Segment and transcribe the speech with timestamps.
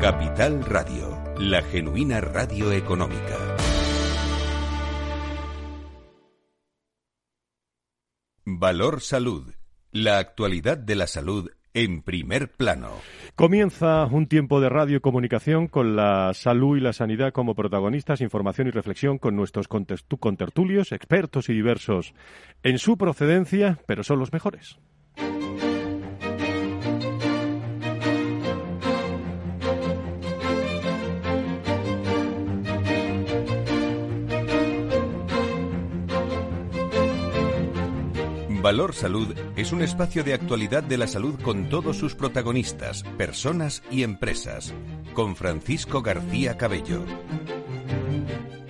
[0.00, 3.56] Capital Radio, la genuina radio económica.
[8.44, 9.54] Valor Salud,
[9.92, 12.90] la actualidad de la salud en primer plano.
[13.36, 18.20] Comienza un tiempo de radio y comunicación con la salud y la sanidad como protagonistas,
[18.20, 22.12] información y reflexión con nuestros contertulios, expertos y diversos
[22.62, 24.78] en su procedencia, pero son los mejores.
[38.66, 43.84] Valor Salud es un espacio de actualidad de la salud con todos sus protagonistas, personas
[43.92, 44.74] y empresas.
[45.14, 47.04] Con Francisco García Cabello.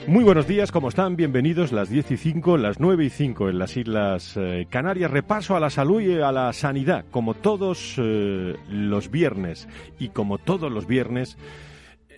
[0.07, 1.17] Muy buenos días, ¿cómo están?
[1.17, 5.11] Bienvenidos las 10 y 5, las 9 y 5 en las Islas eh, Canarias.
[5.11, 9.67] Repaso a la salud y a la sanidad, como todos eh, los viernes.
[9.99, 11.39] Y como todos los viernes,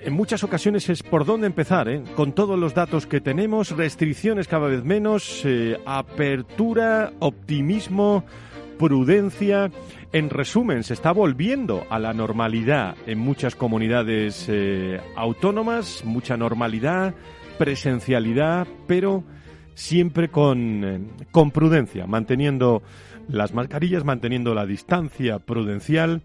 [0.00, 2.02] en muchas ocasiones es por dónde empezar, ¿eh?
[2.14, 8.24] con todos los datos que tenemos, restricciones cada vez menos, eh, apertura, optimismo,
[8.78, 9.70] prudencia.
[10.12, 17.14] En resumen, se está volviendo a la normalidad en muchas comunidades eh, autónomas, mucha normalidad,
[17.58, 19.24] presencialidad, pero
[19.74, 22.82] siempre con, con prudencia, manteniendo
[23.28, 26.22] las mascarillas, manteniendo la distancia prudencial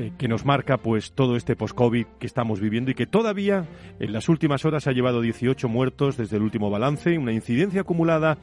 [0.00, 3.66] eh, que nos marca pues todo este post-COVID que estamos viviendo y que todavía
[3.98, 8.38] en las últimas horas ha llevado 18 muertos desde el último balance, una incidencia acumulada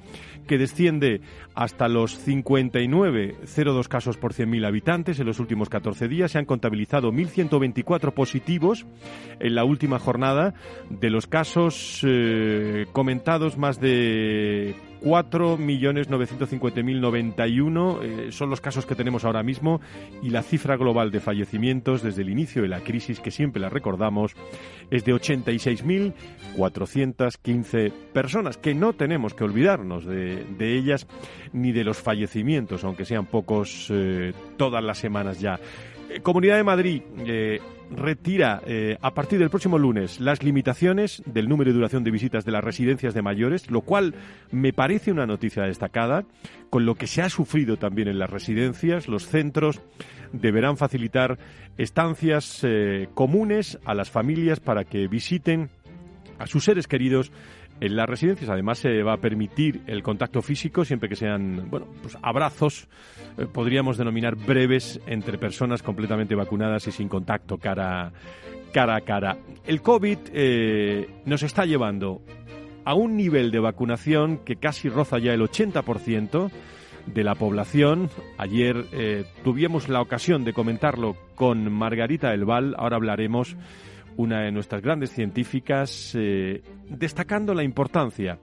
[0.48, 1.22] que desciende
[1.56, 6.32] hasta los 59,02 casos por 100.000 habitantes en los últimos 14 días.
[6.32, 8.86] Se han contabilizado 1.124 positivos
[9.40, 10.54] en la última jornada.
[10.90, 19.44] De los casos eh, comentados, más de 4.950.091 eh, son los casos que tenemos ahora
[19.44, 19.82] mismo
[20.22, 23.70] y la cifra global de fallecimientos desde el inicio de la crisis, que siempre la
[23.70, 24.36] recordamos,
[24.92, 31.08] es de 86.415 personas, que no tenemos que olvidarnos de, ellas
[31.54, 35.60] ni de los fallecimientos, aunque sean pocos eh, todas las semanas ya.
[36.10, 37.60] Eh, Comunidad de Madrid eh,
[37.92, 42.46] retira eh, a partir del próximo lunes las limitaciones del número y duración de visitas
[42.46, 44.16] de las residencias de mayores, lo cual
[44.52, 46.26] me parece una noticia destacada,
[46.70, 49.08] con lo que se ha sufrido también en las residencias.
[49.08, 49.82] Los centros
[50.32, 51.38] deberán facilitar
[51.78, 52.66] estancias
[53.14, 55.70] comunes a las familias para que visiten
[56.40, 57.32] a sus seres queridos
[57.80, 61.88] en las residencias además se va a permitir el contacto físico siempre que sean, bueno,
[62.02, 62.88] pues abrazos,
[63.38, 68.12] eh, podríamos denominar breves entre personas completamente vacunadas y sin contacto cara,
[68.74, 69.38] cara a cara.
[69.66, 72.22] El COVID eh, nos está llevando
[72.86, 76.50] a un nivel de vacunación que casi roza ya el 80%
[77.06, 78.10] de la población.
[78.38, 83.56] Ayer eh, tuvimos la ocasión de comentarlo con Margarita Elval, ahora hablaremos
[84.18, 88.40] una de nuestras grandes científicas, eh, destacando la importancia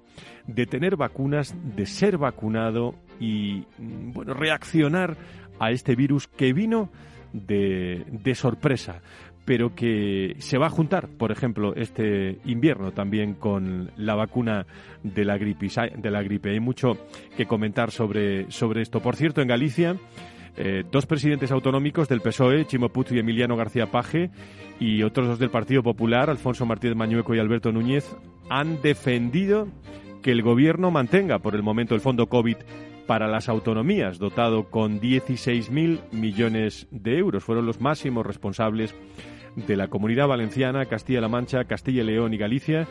[0.47, 5.17] de tener vacunas, de ser vacunado y mm, bueno, reaccionar
[5.59, 6.91] a este virus que vino
[7.33, 9.03] de, de sorpresa
[9.45, 14.67] pero que se va a juntar, por ejemplo, este invierno también con la vacuna
[15.03, 15.69] de la gripe.
[15.99, 16.51] De la gripe.
[16.51, 16.97] Hay mucho
[17.37, 19.01] que comentar sobre, sobre esto.
[19.01, 19.97] Por cierto, en Galicia
[20.57, 24.31] eh, dos presidentes autonómicos del PSOE, Chimo Puig y Emiliano García Paje,
[24.79, 28.17] y otros dos del Partido Popular, Alfonso Martínez Mañueco y Alberto Núñez,
[28.49, 29.69] han defendido
[30.23, 32.57] que el gobierno mantenga por el momento el fondo COVID
[33.07, 37.45] para las autonomías, dotado con 16.000 millones de euros.
[37.45, 38.95] Fueron los máximos responsables
[39.57, 42.87] de la Comunidad Valenciana, Castilla-La Mancha, Castilla y León y Galicia,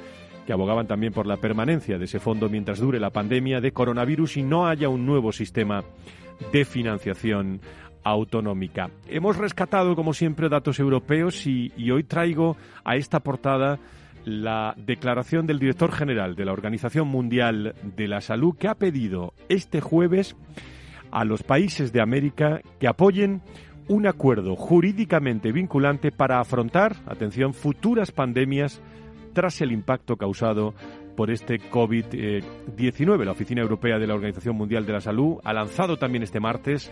[0.46, 4.38] que abogaban también por la permanencia de ese fondo mientras dure la pandemia de coronavirus
[4.38, 5.84] y no haya un nuevo sistema
[6.52, 7.62] de financiación
[8.04, 8.90] autonómica.
[9.08, 13.80] Hemos rescatado, como siempre, datos europeos y, hoy traigo a esta portada
[14.26, 19.34] la declaración del director general de la Organización Mundial de la Salud que ha pedido
[19.50, 20.36] este jueves
[21.12, 23.42] a los países de América que apoyen
[23.90, 28.82] un acuerdo jurídicamente vinculante para afrontar, atención, futuras pandemias
[29.34, 30.74] tras el impacto causado
[31.16, 33.24] por este COVID-19.
[33.24, 36.92] La Oficina Europea de la Organización Mundial de la Salud ha lanzado también este martes,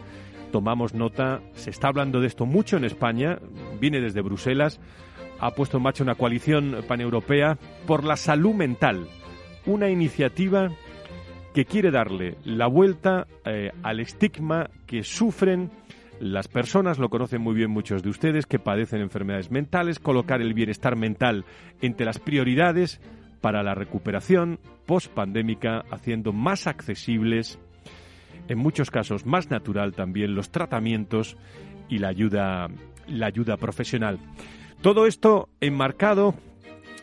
[0.52, 3.40] tomamos nota, se está hablando de esto mucho en España,
[3.80, 4.80] viene desde Bruselas,
[5.40, 7.58] ha puesto en marcha una coalición paneuropea
[7.88, 9.08] por la salud mental,
[9.66, 10.70] una iniciativa
[11.54, 15.72] que quiere darle la vuelta eh, al estigma que sufren
[16.20, 20.54] las personas, lo conocen muy bien muchos de ustedes, que padecen enfermedades mentales, colocar el
[20.54, 21.46] bienestar mental
[21.82, 23.02] entre las prioridades
[23.42, 27.60] para la recuperación post-pandémica, haciendo más accesibles,
[28.48, 31.38] en muchos casos más natural también, los tratamientos
[31.90, 32.68] y la ayuda,
[33.08, 34.20] la ayuda profesional.
[34.82, 36.36] Todo esto enmarcado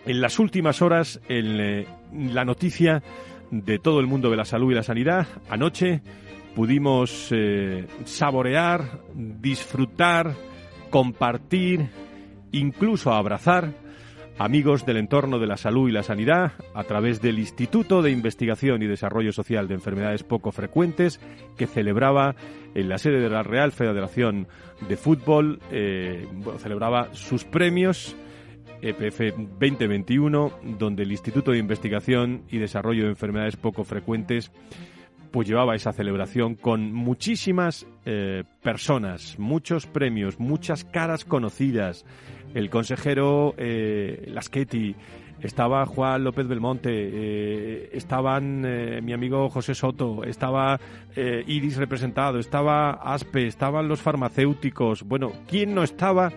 [0.07, 3.03] en las últimas horas en eh, la noticia
[3.51, 5.27] de todo el mundo de la salud y la sanidad.
[5.49, 6.03] Anoche
[6.55, 10.35] pudimos eh, saborear, disfrutar,
[10.91, 11.89] compartir,
[12.53, 13.88] incluso abrazar
[14.39, 18.83] amigos del entorno de la salud y la sanidad a través del Instituto de Investigación
[18.83, 21.21] y Desarrollo Social de Enfermedades Poco Frecuentes
[21.57, 22.37] que celebraba
[22.75, 24.47] en la sede de la Real Federación
[24.89, 26.27] de Fútbol, eh,
[26.59, 28.15] celebraba sus premios
[28.81, 34.53] EPF 2021, donde el Instituto de Investigación y Desarrollo de Enfermedades Poco Frecuentes
[35.31, 42.05] pues llevaba esa celebración con muchísimas eh, personas, muchos premios, muchas caras conocidas.
[42.55, 44.95] El consejero eh, Laschetti,
[45.41, 50.81] estaba Juan López Belmonte, eh, estaban eh, mi amigo José Soto, estaba
[51.15, 55.03] Iris representado, estaba Aspe, estaban los farmacéuticos.
[55.03, 56.33] Bueno, ¿quién no estaba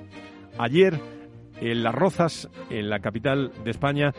[0.57, 0.99] ayer
[1.61, 4.13] en Las Rozas, en la capital de España?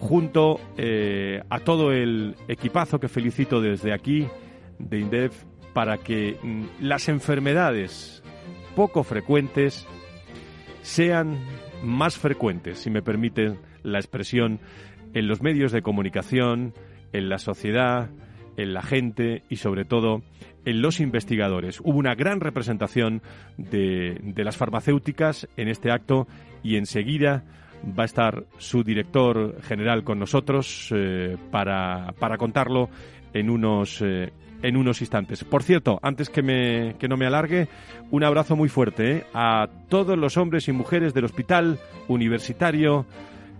[0.00, 4.26] Junto eh, a todo el equipazo que felicito desde aquí
[4.78, 5.44] de INDEF
[5.74, 8.22] para que mm, las enfermedades
[8.74, 9.86] poco frecuentes
[10.82, 11.38] sean
[11.84, 14.58] más frecuentes, si me permiten la expresión,
[15.12, 16.72] en los medios de comunicación,
[17.12, 18.10] en la sociedad,
[18.56, 20.22] en la gente y sobre todo
[20.64, 21.80] en los investigadores.
[21.80, 23.22] Hubo una gran representación
[23.56, 26.26] de, de las farmacéuticas en este acto
[26.62, 27.44] y enseguida
[27.86, 32.88] va a estar su director general con nosotros eh, para, para, contarlo
[33.32, 34.32] en unos, eh,
[34.62, 35.44] en unos instantes.
[35.44, 37.68] Por cierto, antes que, me, que no me alargue,
[38.10, 41.78] un abrazo muy fuerte eh, a todos los hombres y mujeres del Hospital
[42.08, 43.06] Universitario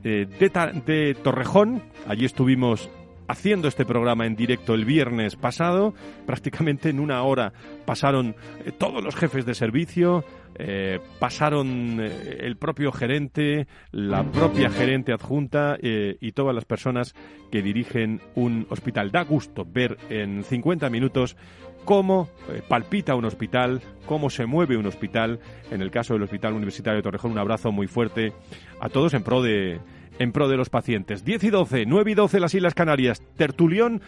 [0.02, 1.82] de, de Torrejón.
[2.06, 2.90] Allí estuvimos
[3.30, 5.94] haciendo este programa en directo el viernes pasado.
[6.26, 7.52] Prácticamente en una hora
[7.84, 8.34] pasaron
[8.78, 10.24] todos los jefes de servicio,
[10.56, 17.14] eh, pasaron eh, el propio gerente, la propia gerente adjunta eh, y todas las personas
[17.52, 19.12] que dirigen un hospital.
[19.12, 21.36] Da gusto ver en 50 minutos
[21.84, 22.28] cómo
[22.68, 25.38] palpita un hospital, cómo se mueve un hospital.
[25.70, 28.32] En el caso del Hospital Universitario de Torrejón, un abrazo muy fuerte
[28.80, 29.80] a todos en pro de,
[30.20, 31.24] en pro de los pacientes.
[31.24, 33.22] 10 y 12, 9 y 12 las Islas Canarias.
[33.36, 34.02] Tertulión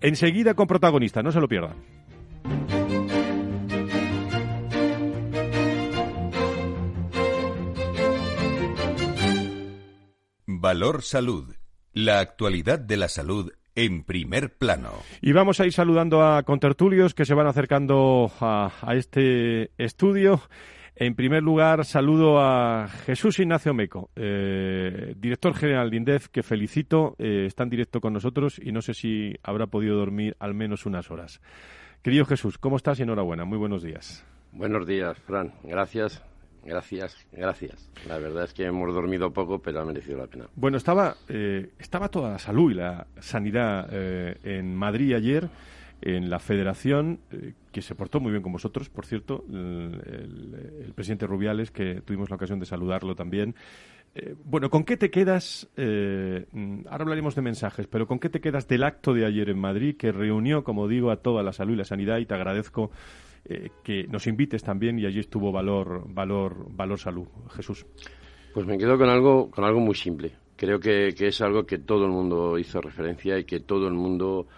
[0.00, 1.76] enseguida con protagonista, no se lo pierdan.
[10.46, 11.54] Valor Salud.
[11.92, 14.90] La actualidad de la salud en primer plano.
[15.20, 20.40] Y vamos a ir saludando a contertulios que se van acercando a, este estudio.
[20.98, 27.14] En primer lugar, saludo a Jesús Ignacio Meco, eh, director general de INDEF, que felicito,
[27.18, 30.86] eh, está en directo con nosotros y no sé si habrá podido dormir al menos
[30.86, 31.42] unas horas.
[32.02, 33.44] Querido Jesús, ¿cómo estás y enhorabuena?
[33.44, 34.24] Muy buenos días.
[34.52, 35.52] Buenos días, Fran.
[35.64, 36.22] Gracias
[36.64, 37.88] Gracias, gracias.
[38.08, 40.46] La verdad es que hemos dormido poco, pero ha merecido la pena.
[40.56, 45.48] Bueno, estaba, eh, estaba toda la salud y la sanidad en Madrid ayer,
[46.02, 51.26] en la federación, eh, que se portó muy bien con vosotros, por cierto, el, presidente
[51.26, 53.54] Rubiales, que tuvimos la ocasión de saludarlo también.
[54.44, 55.68] bueno, ¿con qué te quedas?
[55.76, 59.96] ahora hablaremos de mensajes, pero ¿con qué te quedas del acto de ayer en Madrid,
[59.96, 62.18] que reunió, como digo, a toda la salud y la sanidad?
[62.18, 62.90] Y te agradezco
[63.48, 67.28] eh, que nos invites también y allí estuvo Valor, Valor, Valor Salud.
[67.50, 67.86] Jesús.
[68.52, 70.32] Pues me quedo con algo, con algo muy simple.
[70.56, 74.48] Creo que, es algo que todo el mundo hizo referencia y que todo el mundo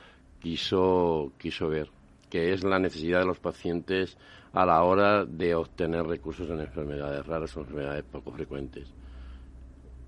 [0.41, 1.91] quiso, quiso ver,
[2.31, 4.17] que es la necesidad de los pacientes
[4.53, 8.93] a la hora de obtener recursos en enfermedades raras o enfermedades poco frecuentes.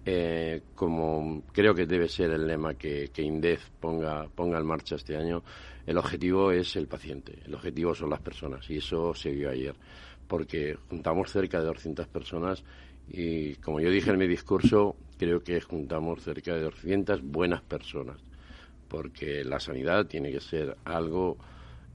[0.04, 4.96] Eh, como creo que debe ser el lema que, que INDEF ponga, ponga en marcha
[4.96, 5.42] este año,
[5.87, 9.75] el objetivo es el paciente, el objetivo son las personas y eso se vio ayer,
[10.26, 12.64] porque juntamos cerca de 200 personas
[13.08, 18.16] y como yo dije en mi discurso, creo que juntamos cerca de 200 buenas personas,
[18.90, 21.38] porque la sanidad tiene que ser algo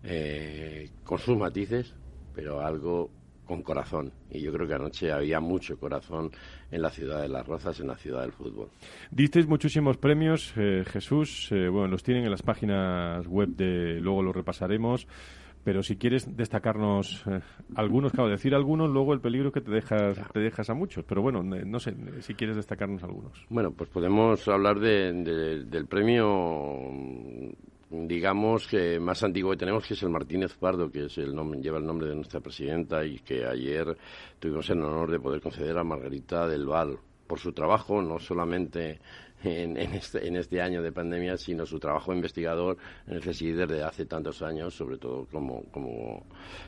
[0.02, 1.94] eh, con sus matices,
[2.34, 3.12] pero algo
[3.46, 4.12] con corazón.
[4.32, 6.32] Y yo creo que anoche había mucho corazón
[6.72, 8.70] en la ciudad de Las Rozas, en la ciudad del fútbol.
[9.12, 11.50] Disteis muchísimos premios, eh, Jesús.
[11.52, 14.00] Eh, bueno, los tienen en las páginas web de.
[14.00, 15.06] Luego los repasaremos.
[15.66, 17.42] Pero si quieres destacarnos eh,
[17.76, 21.04] algunos, claro, decir algunos, luego el peligro que te dejas, te dejas a muchos.
[21.06, 23.46] Pero bueno, no sé si quieres destacarnos algunos.
[23.50, 26.92] Bueno, pues podemos hablar del premio
[27.90, 31.60] digamos que más antiguo que tenemos que es el Martínez Pardo, que es el nombre,
[31.62, 33.98] lleva el nombre de nuestra presidenta y que ayer
[34.40, 39.00] tuvimos el honor de poder conceder a Margarita del Val, por su trabajo, no solamente
[39.46, 43.84] en, este, en, este, año de pandemia, sino su trabajo investigador en el CSI desde
[43.84, 46.26] hace tantos años, sobre todo como, como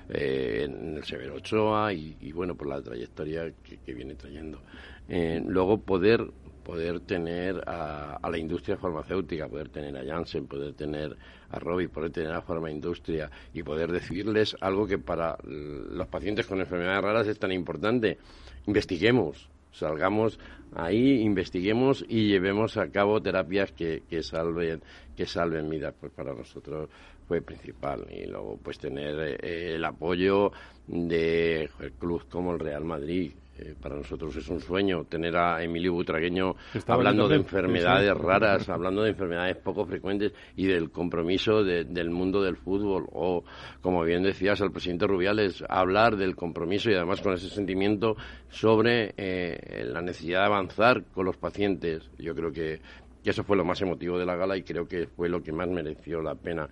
[0.09, 4.61] eh, en el Severo Ochoa y, bueno, por la trayectoria que, viene trayendo.
[5.09, 6.27] Eh, luego poder
[6.67, 11.15] poder tener a, la industria farmacéutica, poder tener a Janssen, poder tener
[11.49, 16.45] a Robbie, poder tener a Pharma Industria y poder decirles algo que para los pacientes
[16.45, 18.17] con enfermedades raras es tan importante.
[18.65, 20.39] Investiguemos, salgamos
[20.75, 24.81] ahí, investiguemos y llevemos a cabo terapias que, que salven
[25.15, 26.89] que salven vidas, pues para nosotros
[27.27, 30.51] fue principal y luego pues tener eh, el apoyo
[30.85, 31.69] de
[31.99, 36.55] clubes como el Real Madrid eh, para nosotros es un sueño tener a Emilio Butragueño
[36.87, 42.57] hablando de enfermedades raras, hablando de enfermedades poco frecuentes y del compromiso del mundo del
[42.57, 43.07] fútbol.
[43.11, 43.43] O,
[43.81, 48.15] como bien decías, al presidente Rubiales, hablar del compromiso y además con ese sentimiento
[48.49, 52.09] sobre eh, la necesidad de avanzar con los pacientes.
[52.17, 52.79] Yo creo que,
[53.23, 55.51] que eso fue lo más emotivo de la gala y creo que fue lo que
[55.51, 56.69] más mereció la pena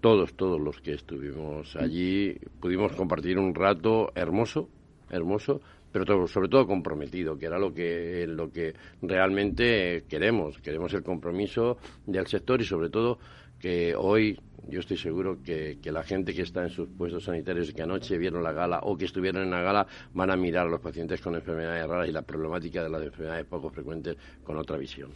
[0.00, 4.68] todos, todos los que estuvimos allí pudimos compartir un rato hermoso,
[5.10, 5.60] hermoso,
[5.92, 10.58] pero sobre todo comprometido, que era lo que, lo que realmente queremos.
[10.58, 13.18] Queremos el compromiso del sector y sobre todo
[13.58, 17.70] que hoy yo estoy seguro que, que, la gente que está en sus puestos sanitarios
[17.70, 20.66] y que anoche vieron la gala o que estuvieron en la gala van a mirar
[20.66, 24.56] a los pacientes con enfermedades raras y la problemática de las enfermedades poco frecuentes con
[24.58, 25.10] otra visión.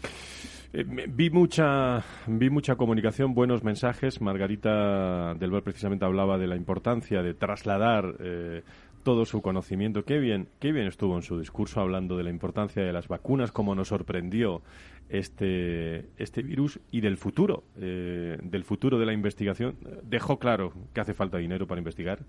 [0.73, 4.21] Eh, vi mucha vi mucha comunicación, buenos mensajes.
[4.21, 8.63] Margarita del Val precisamente hablaba de la importancia de trasladar eh,
[9.03, 10.05] todo su conocimiento.
[10.05, 13.53] Qué bien, qué bien estuvo en su discurso hablando de la importancia de las vacunas,
[13.53, 14.63] cómo nos sorprendió
[15.09, 19.77] este, este virus y del futuro, eh, del futuro de la investigación.
[20.05, 22.21] Dejó claro que hace falta dinero para investigar,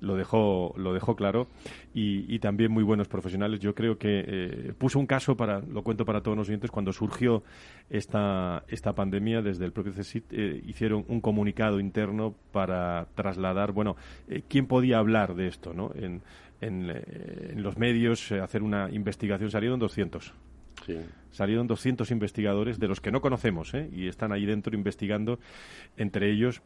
[0.00, 1.48] lo dejó, lo dejó claro
[1.94, 3.60] y, también muy buenos profesionales.
[3.60, 6.92] Yo creo que eh, puso un caso para, lo cuento para todos los oyentes, cuando
[6.92, 7.42] surgió
[7.90, 13.96] esta, esta pandemia desde el propio CSIC eh, hicieron un comunicado interno para trasladar, bueno,
[14.48, 15.92] quién podía hablar de esto, ¿no?
[15.94, 16.22] En,
[16.60, 20.32] en, en los medios, hacer una investigación, salieron 200
[21.30, 23.88] Salieron 200 investigadores de los que no conocemos ¿eh?
[23.92, 25.38] y están ahí dentro investigando,
[25.96, 26.62] entre ellos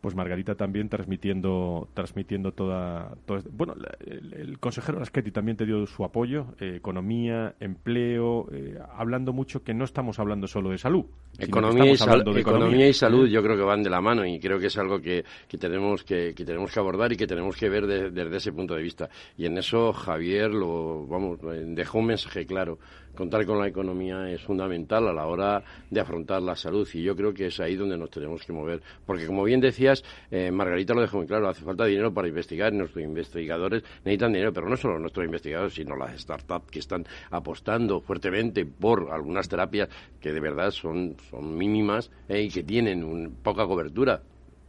[0.00, 3.16] pues Margarita también transmitiendo transmitiendo toda,
[3.50, 3.74] bueno
[4.06, 9.74] el, consejero Raschetti también te dio su apoyo eh, economía empleo eh, hablando mucho que
[9.74, 11.04] no estamos hablando solo de salud
[11.38, 11.94] economía, y,
[12.38, 12.88] economía.
[12.88, 15.24] y salud yo creo que van de la mano y creo que es algo que,
[15.48, 18.74] que tenemos que, que, tenemos que abordar y que tenemos que ver desde ese punto
[18.74, 22.78] de vista y en eso Javier lo vamos dejó un mensaje claro
[23.18, 25.60] contar con la economía es fundamental a la hora
[25.90, 28.80] de afrontar la salud y yo creo que es ahí donde nos tenemos que mover
[29.04, 29.92] porque como bien decía
[30.30, 34.52] eh, Margarita lo dejó muy claro, hace falta dinero para investigar, nuestros investigadores necesitan dinero,
[34.52, 39.88] pero no solo nuestros investigadores, sino las startups que están apostando fuertemente por algunas terapias
[40.20, 44.22] que de verdad son, son mínimas eh, y que tienen poca cobertura,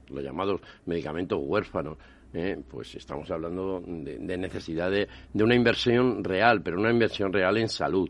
[0.09, 1.99] los llamados medicamentos huérfanos.
[2.31, 7.69] Eh, pues estamos hablando de, necesidad de, una inversión real, pero una inversión real en
[7.69, 8.09] salud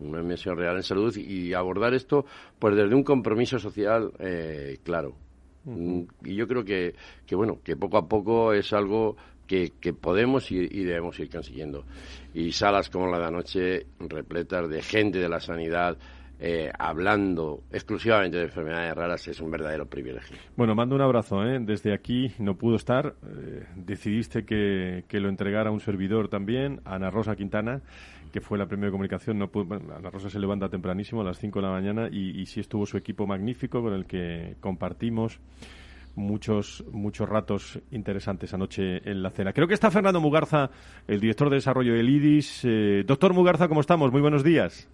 [0.00, 2.26] una inversión real en salud y abordar esto
[2.58, 4.12] pues desde un compromiso social
[4.82, 5.16] claro
[6.24, 6.94] y yo creo que,
[7.26, 11.84] que, bueno, que poco a poco es algo que, que podemos y, debemos ir consiguiendo.
[12.34, 15.96] Y salas como la de anoche, repletas de gente de la sanidad,
[16.38, 20.36] eh, hablando exclusivamente de enfermedades raras es un verdadero privilegio.
[20.54, 21.42] Bueno, mando un abrazo.
[21.44, 21.58] ¿eh?
[21.60, 23.14] Desde aquí no pudo estar.
[23.26, 27.82] Eh, decidiste que, que, lo entregara a un servidor también, Ana Rosa Quintana
[28.32, 29.38] que fue la primera comunicación.
[29.38, 32.86] No Ana Rosa se levanta tempranísimo a las 5 de la mañana y, sí estuvo
[32.86, 35.40] su equipo magnífico con el que compartimos
[36.14, 39.52] muchos muchos ratos interesantes anoche en la cena.
[39.52, 40.70] Creo que está Fernando Mugarza,
[41.06, 42.64] el director de desarrollo del IDIS.
[42.64, 44.10] Eh, doctor Mugarza, ¿cómo estamos?
[44.12, 44.88] Muy buenos días.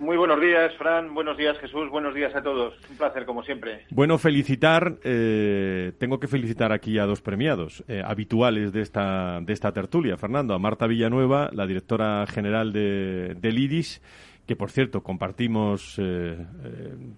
[0.00, 1.12] Muy buenos días, Fran.
[1.12, 1.90] Buenos días, Jesús.
[1.90, 2.72] Buenos días a todos.
[2.88, 3.84] Un placer, como siempre.
[3.90, 4.96] Bueno, felicitar.
[5.04, 10.16] Eh, tengo que felicitar aquí a dos premiados eh, habituales de esta, de esta tertulia,
[10.16, 10.54] Fernando.
[10.54, 14.00] A Marta Villanueva, la directora general de, del IDIS,
[14.46, 16.46] que por cierto compartimos eh,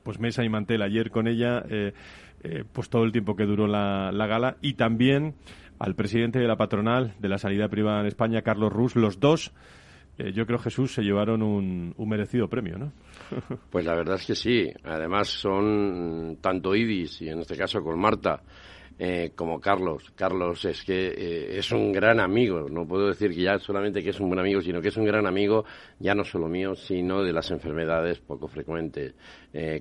[0.02, 1.62] pues mesa y mantel ayer con ella,
[2.72, 4.56] pues todo el tiempo que duró la, la gala.
[4.60, 5.34] Y también
[5.78, 9.52] al presidente de la patronal de la sanidad privada en España, Carlos Rus, los dos
[10.22, 12.92] eh, yo creo, Jesús, se llevaron un, merecido premio, ¿no?
[13.70, 14.70] pues la verdad es que sí.
[14.84, 18.40] Además son tanto Idis y en este caso con Marta
[18.98, 20.12] eh, como Carlos.
[20.14, 22.68] Carlos es que eh, es un gran amigo.
[22.68, 25.06] No puedo decir que ya solamente que es un buen amigo, sino que es un
[25.06, 25.64] gran amigo
[25.98, 29.14] ya no solo mío, sino de las enfermedades poco frecuentes.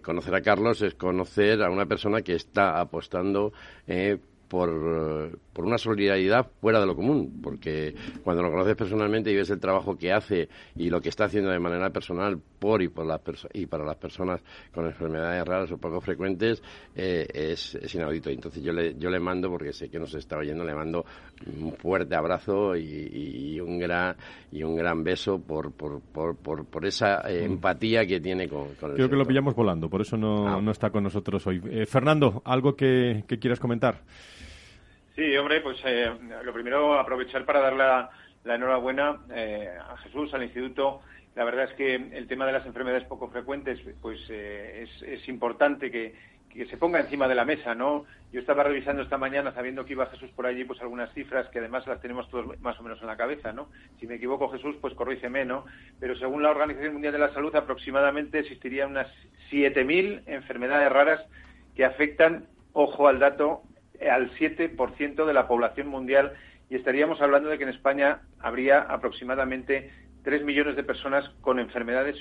[0.02, 3.54] conocer a Carlos es conocer a una persona que está apostando
[4.48, 7.94] por por una solidaridad fuera de lo común, porque
[8.24, 11.50] cuando lo conoces personalmente y ves el trabajo que hace y lo que está haciendo
[11.52, 13.22] de manera personal por y, por las
[13.54, 14.42] y para las personas
[14.74, 16.62] con enfermedades raras o poco frecuentes,
[16.96, 18.30] eh, es, inaudito.
[18.30, 21.06] Entonces yo le, yo le mando, porque sé que nos está oyendo, le mando
[21.60, 24.16] un fuerte abrazo y, un, gran,
[24.52, 27.52] y un gran beso por, por, por, por, esa eh, mm.
[27.54, 30.62] empatía que tiene con, con el Creo que lo pillamos volando, por eso no, ah.
[30.62, 31.62] no está con nosotros hoy.
[31.70, 34.02] Eh, Fernando, ¿algo que, que quieras comentar?
[35.16, 36.10] Sí, hombre, pues eh,
[36.44, 38.10] lo primero aprovechar para dar la,
[38.56, 41.02] enhorabuena eh, a Jesús, al Instituto.
[41.36, 45.92] La verdad es que el tema de las enfermedades poco frecuentes, pues eh, es, importante
[45.92, 46.32] que,
[46.70, 48.06] se ponga encima de la mesa, ¿no?
[48.34, 51.60] Yo estaba revisando esta mañana, sabiendo que iba Jesús por allí, pues algunas cifras que
[51.60, 53.70] además las tenemos todos más o menos en la cabeza, ¿no?
[54.00, 55.66] Si me equivoco, Jesús, pues corrígeme, ¿no?
[56.00, 59.08] Pero según la Organización Mundial de la Salud, aproximadamente existirían unas
[59.50, 61.22] 7.000 enfermedades raras
[61.76, 63.64] que afectan, ojo al dato,
[64.10, 66.34] al 7% de la población mundial
[66.70, 69.92] y estaríamos hablando de que en España habría aproximadamente
[70.24, 72.16] 3 millones de personas con enfermedades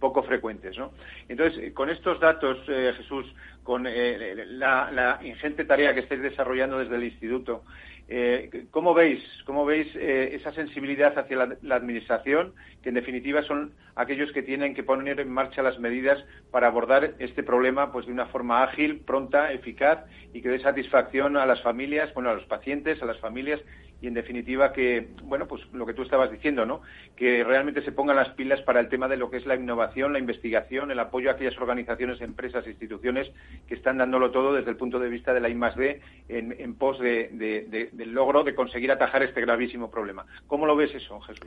[0.00, 0.76] poco frecuentes.
[0.76, 0.92] ¿no?
[1.28, 6.96] Entonces, con estos datos, eh, Jesús, con eh, la, ingente tarea que estáis desarrollando desde
[6.96, 7.62] el Instituto,
[8.08, 13.72] eh, ¿Cómo veis, cómo veis eh, esa sensibilidad hacia la, Administración, que en definitiva son
[13.94, 18.12] aquellos que tienen que poner en marcha las medidas para abordar este problema pues, de
[18.12, 20.04] una forma ágil, pronta, eficaz
[20.34, 23.60] y que dé satisfacción a las familias, bueno, a los pacientes, a las familias
[24.02, 26.82] y en definitiva que, bueno, pues lo que tú estabas diciendo, ¿no?
[27.16, 30.12] Que realmente se pongan las pilas para el tema de lo que es la innovación,
[30.12, 33.30] la investigación, el apoyo a aquellas organizaciones, empresas, instituciones
[33.68, 36.98] que están dándolo todo desde el punto de vista de la I D en, pos
[36.98, 40.26] del logro de conseguir atajar este gravísimo problema.
[40.48, 41.46] ¿Cómo lo ves eso, Jesús?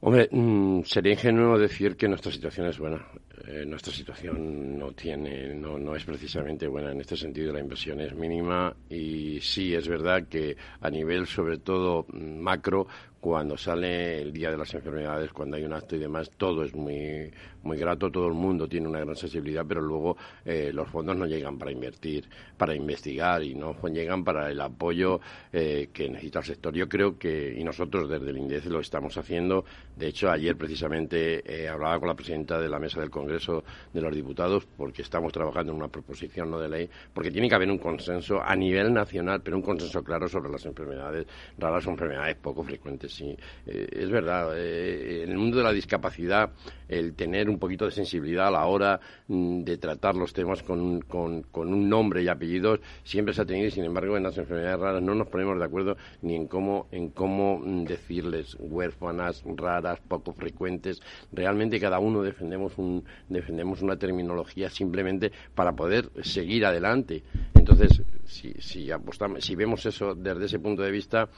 [0.00, 3.04] Hombre, mm, sería ingenuo decir que nuestra situación es buena.
[3.48, 7.52] Eh, nuestra situación no tiene, no, no es precisamente buena en este sentido.
[7.52, 12.86] La inversión es mínima y sí es verdad que a nivel, sobre todo macro,
[13.20, 16.74] cuando sale el día de las enfermedades, cuando hay un acto y demás, todo es
[16.74, 17.30] muy,
[17.66, 21.26] muy grato, todo el mundo tiene una gran sensibilidad, pero luego eh, los fondos no
[21.26, 25.20] llegan para invertir, para investigar y no llegan para el apoyo
[25.52, 26.74] eh, que necesita el sector.
[26.74, 29.64] Yo creo que, y nosotros desde el INDEC lo estamos haciendo,
[29.96, 34.00] de hecho ayer precisamente eh, hablaba con la presidenta de la mesa del Congreso de
[34.00, 37.70] los Diputados porque estamos trabajando en una proposición no de ley, porque tiene que haber
[37.70, 41.26] un consenso a nivel nacional, pero un consenso claro sobre las enfermedades
[41.58, 43.12] raras o enfermedades poco frecuentes.
[43.12, 46.50] Sí, es verdad, en el mundo de la discapacidad
[46.88, 51.00] el tener un poquito de sensibilidad a la hora mm, de tratar los temas con,
[51.02, 55.02] con, un nombre y apellidos siempre se ha tenido sin embargo en las enfermedades raras
[55.02, 60.32] no nos ponemos de acuerdo ni en cómo, en cómo mm, decirles huérfanas, raras, poco
[60.32, 61.00] frecuentes.
[61.32, 67.22] Realmente cada uno defendemos, un, defendemos una terminología simplemente para poder seguir adelante.
[67.54, 71.28] Entonces, si, si, apostamos, si vemos eso desde ese punto de vista,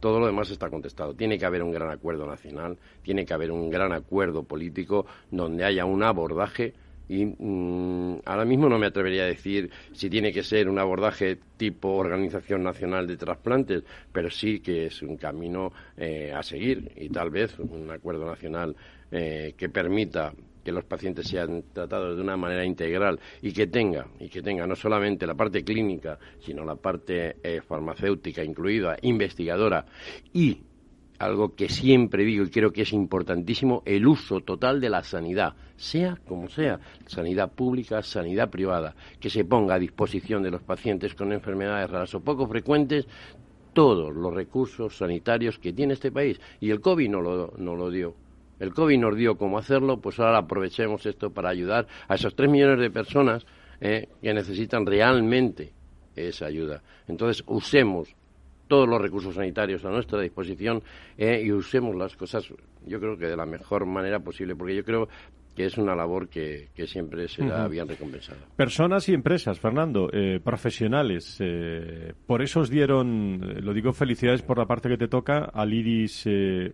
[0.00, 1.14] todo lo demás está contestado.
[1.14, 5.64] Tiene que haber un gran acuerdo nacional, tiene que haber un gran acuerdo político donde
[5.64, 6.74] haya un abordaje
[7.08, 11.38] y mm, ahora mismo no me atrevería a decir si tiene que ser un abordaje
[11.56, 17.08] tipo Organización Nacional de Trasplantes, pero sí que es un camino eh, a seguir y
[17.08, 18.74] tal vez un acuerdo nacional
[19.10, 20.32] eh, que permita
[20.66, 24.66] que los pacientes sean tratados de una manera integral y que tenga, y que tenga
[24.66, 29.86] no solamente la parte clínica, sino la parte eh, farmacéutica incluida, investigadora
[30.32, 30.58] y
[31.20, 35.54] algo que siempre digo y creo que es importantísimo, el uso total de la sanidad,
[35.76, 41.14] sea como sea, sanidad pública, sanidad privada, que se ponga a disposición de los pacientes
[41.14, 43.06] con enfermedades raras o poco frecuentes
[43.72, 46.40] todos los recursos sanitarios que tiene este país.
[46.58, 48.25] Y el COVID no lo, no lo dio.
[48.58, 52.50] El COVID nos dio cómo hacerlo, pues ahora aprovechemos esto para ayudar a esos tres
[52.50, 53.46] millones de personas
[53.80, 55.72] eh, que necesitan realmente
[56.14, 56.82] esa ayuda.
[57.06, 58.14] Entonces, usemos
[58.68, 60.82] todos los recursos sanitarios a nuestra disposición
[61.16, 62.48] eh, y usemos las cosas,
[62.84, 65.08] yo creo que de la mejor manera posible, porque yo creo
[65.56, 68.38] que es una labor que, siempre será bien recompensada.
[68.54, 74.42] Personas y empresas, Fernando, eh, profesionales, eh, por eso os dieron, eh, lo digo, felicidades
[74.42, 76.28] por la parte que te toca, al IRIS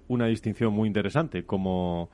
[0.09, 2.11] una distinción muy interesante como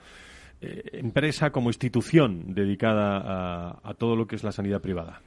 [0.61, 5.23] empresa, como institución dedicada a, todo lo que es la sanidad privada.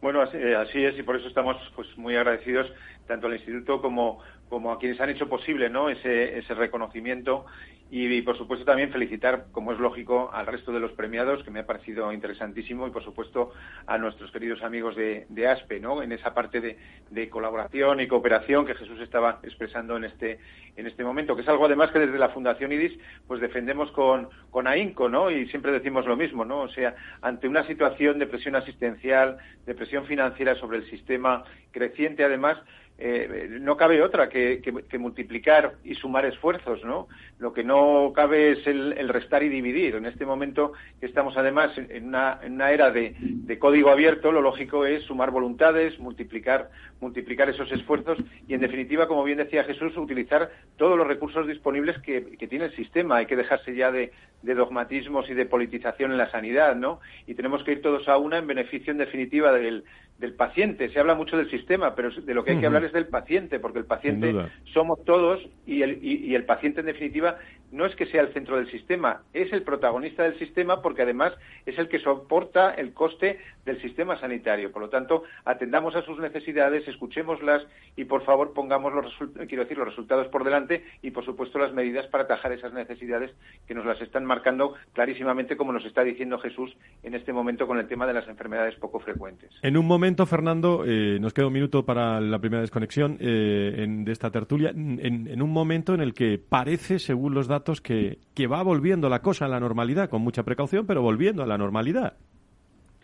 [0.00, 2.66] Bueno, así, es y por eso estamos pues muy agradecidos
[3.06, 5.88] tanto al Instituto como, como a quienes han hecho posible ¿no?
[5.88, 7.46] ese, ese reconocimiento
[7.94, 11.60] y, por supuesto, también felicitar, como es lógico, al resto de los premiados, que me
[11.60, 13.52] ha parecido interesantísimo, y, por supuesto,
[13.86, 16.02] a nuestros queridos amigos de, ASPE, ¿no?
[16.02, 20.38] En esa parte de, colaboración y cooperación que Jesús estaba expresando en este,
[20.74, 24.30] en este momento, que es algo, además, que desde la Fundación IDIS, pues defendemos con,
[24.50, 25.30] con ahínco, ¿no?
[25.30, 26.60] Y siempre decimos lo mismo, ¿no?
[26.60, 32.24] O sea, ante una situación de presión asistencial, de presión financiera sobre el sistema creciente,
[32.24, 32.56] además,
[33.04, 34.62] eh, no cabe otra que,
[34.96, 37.08] multiplicar y sumar esfuerzos, ¿no?
[37.40, 39.96] Lo que no cabe es el, restar y dividir.
[39.96, 42.38] En este momento que estamos además en una,
[42.70, 48.60] era de, código abierto, lo lógico es sumar voluntades, multiplicar, multiplicar esos esfuerzos y, en
[48.60, 53.16] definitiva, como bien decía Jesús, utilizar todos los recursos disponibles que, tiene el sistema.
[53.16, 54.12] Hay que dejarse ya de,
[54.42, 57.00] dogmatismos y de politización en la sanidad, ¿no?
[57.26, 59.82] Y tenemos que ir todos a una en beneficio, en definitiva, del,
[60.22, 60.88] del paciente.
[60.90, 63.58] Se habla mucho del sistema, pero de lo que hay que hablar es del paciente,
[63.58, 64.32] porque el paciente
[64.72, 67.38] somos todos y el, y, el paciente, en definitiva,
[67.72, 71.32] no es que sea el centro del sistema, es el protagonista del sistema porque además
[71.66, 74.70] es el que soporta el coste del sistema sanitario.
[74.72, 79.12] Por lo tanto, atendamos a sus necesidades, escuchémoslas y, por favor, pongamos los,
[79.48, 83.30] quiero decir, los resultados por delante y, por supuesto, las medidas para atajar esas necesidades
[83.66, 87.78] que nos las están marcando clarísimamente, como nos está diciendo Jesús en este momento con
[87.78, 89.50] el tema de las enfermedades poco frecuentes.
[89.62, 94.12] En un momento Fernando, eh, nos queda un minuto para la primera desconexión eh, de
[94.12, 98.62] esta tertulia, en, un momento en el que parece, según los datos, que, que va
[98.62, 102.14] volviendo la cosa a la normalidad, con mucha precaución, pero volviendo a la normalidad.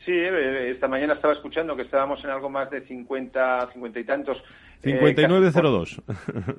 [0.05, 4.05] Sí, eh, esta mañana estaba escuchando que estábamos en algo más de 50, 50 y
[4.05, 4.43] tantos
[4.83, 6.03] 5902.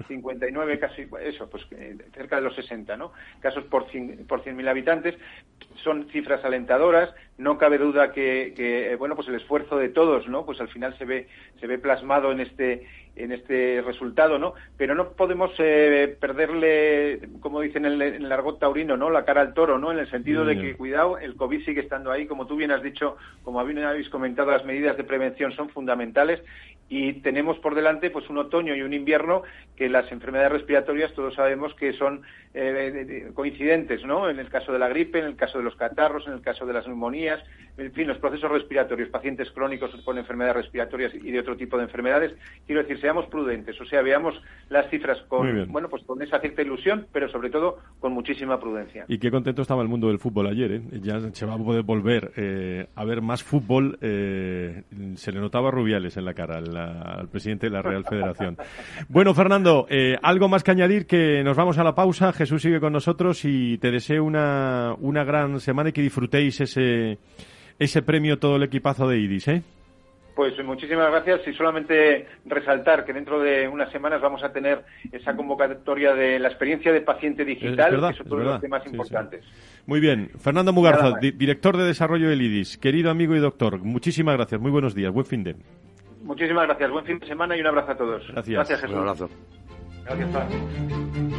[0.08, 1.66] 59 casi, eso, pues
[2.14, 3.14] cerca de los 60, ¿no?
[3.40, 5.16] Casos por 100.000 por habitantes.
[5.84, 7.14] Son cifras alentadoras.
[7.38, 10.46] No cabe duda que, que, bueno, pues el esfuerzo de todos, ¿no?
[10.46, 11.28] Pues al final se ve,
[11.60, 14.54] se ve plasmado en este, en este resultado, ¿no?
[14.78, 19.10] Pero no podemos eh, perderle, como dicen en el, argot taurino, ¿no?
[19.10, 19.94] La cara al toro, ¿no?
[19.94, 22.26] En el sentido de que, cuidado, el COVID sigue estando ahí.
[22.28, 26.42] Como tú bien has dicho, como habéis comentado, las medidas de prevención son fundamentales
[26.90, 29.44] y tenemos por delante pues un otoño y un invierno
[29.76, 32.24] que las enfermedades respiratorias todos sabemos que son
[32.54, 34.30] eh, coincidentes, ¿no?
[34.30, 36.66] En el caso de la gripe, en el caso de los catarros, en el caso
[36.66, 37.40] de las neumonías,
[37.78, 41.84] en fin, los procesos respiratorios, pacientes crónicos con enfermedades respiratorias y de otro tipo de
[41.84, 42.36] enfermedades.
[42.66, 46.62] Quiero decir, seamos prudentes, o sea, veamos las cifras con, bueno, pues con esa cierta
[46.62, 49.06] ilusión, pero sobre todo con muchísima prudencia.
[49.08, 50.82] Y qué contento estaba el mundo del fútbol ayer, ¿eh?
[51.02, 53.98] Ya se va a poder volver eh, a ver más fútbol.
[54.02, 54.84] Eh,
[55.16, 58.58] se le notaba Rubiales en la cara al, presidente de la Real Federación.
[59.08, 59.88] bueno, Fernando,
[60.22, 62.34] algo más que añadir que nos vamos a la pausa.
[62.34, 67.18] Jesús sigue con nosotros y te deseo una, una gran semana y que disfrutéis ese,
[67.78, 69.64] ese premio todo el equipazo de IDIS, ¿eh?
[70.40, 75.36] Pues muchísimas gracias y solamente resaltar que dentro de unas semanas vamos a tener esa
[75.36, 79.44] convocatoria de la experiencia de paciente digital, que es otro de los temas importantes.
[79.86, 80.30] Muy bien.
[80.40, 84.96] Fernando Mugarza, director de desarrollo del IDIS, querido amigo y doctor, muchísimas gracias, muy buenos
[84.96, 85.58] días, buen fin de.
[86.22, 88.28] Muchísimas gracias, buen fin de semana y un abrazo a todos.
[88.28, 88.56] Gracias.
[88.56, 88.96] Gracias, Jesús.
[88.96, 89.30] Un abrazo.
[90.06, 91.39] Gracias, a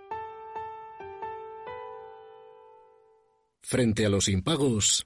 [3.63, 5.03] Frente a los impagos,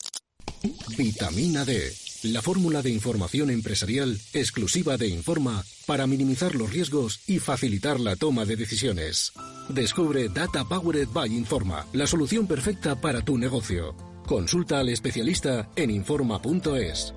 [0.98, 7.40] vitamina D, la fórmula de información empresarial exclusiva de Informa para minimizar los riesgos y
[7.40, 9.34] facilitar la toma de decisiones.
[9.70, 13.96] Descubre Data Powered by Informa, la solución perfecta para tu negocio.
[14.26, 17.14] Consulta al especialista en Informa.es.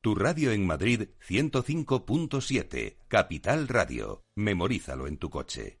[0.00, 4.22] Tu radio en Madrid 105.7, Capital Radio.
[4.36, 5.80] Memorízalo en tu coche.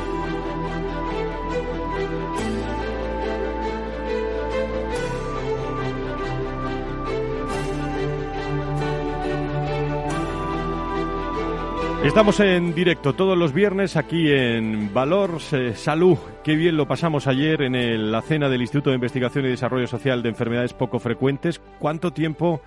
[12.03, 16.17] Estamos en directo todos los viernes aquí en Valor eh, Salud.
[16.43, 20.23] Qué bien lo pasamos ayer en la cena del Instituto de Investigación y Desarrollo Social
[20.23, 21.61] de Enfermedades Poco Frecuentes.
[21.77, 22.61] ¿Cuánto tiempo,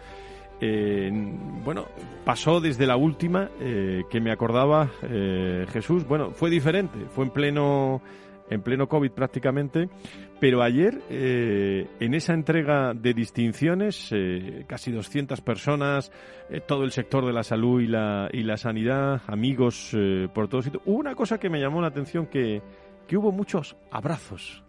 [0.60, 1.10] eh,
[1.64, 1.86] bueno,
[2.24, 4.88] pasó desde la última eh, que me acordaba
[5.72, 6.06] Jesús?
[6.06, 8.02] Bueno, fue diferente, fue en pleno
[8.50, 9.88] en pleno COVID prácticamente,
[10.44, 16.12] pero ayer eh, en esa entrega de distinciones, eh, casi 200 personas,
[16.50, 19.96] eh, todo el sector de la salud y la, y la sanidad, amigos
[20.34, 22.60] por todos sitios, hubo una cosa que me llamó la atención, que,
[23.08, 24.63] que hubo muchos abrazos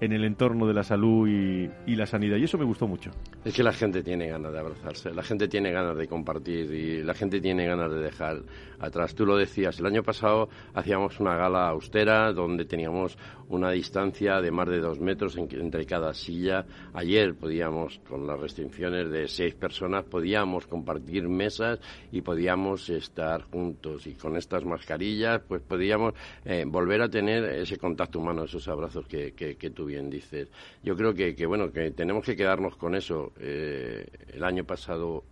[0.00, 2.36] en el entorno de la salud y, la sanidad.
[2.36, 3.10] Y eso me gustó mucho.
[3.44, 7.02] Es que la gente tiene ganas de abrazarse, la gente tiene ganas de compartir y
[7.02, 8.42] la gente tiene ganas de dejar
[8.78, 9.14] atrás.
[9.16, 14.50] Tú lo decías, el año pasado hacíamos una gala austera donde teníamos una distancia de
[14.50, 16.64] más de dos metros entre cada silla.
[16.92, 21.80] Ayer podíamos, con las restricciones de seis personas, podíamos compartir mesas
[22.12, 24.06] y podíamos estar juntos.
[24.06, 29.06] Y con estas mascarillas, pues podíamos eh, volver a tener ese contacto humano, esos abrazos
[29.06, 30.48] que, que, que bien dices.
[30.84, 33.32] Yo creo que, que bueno, que tenemos que quedarnos con eso.
[33.40, 35.24] Eh, el año pasado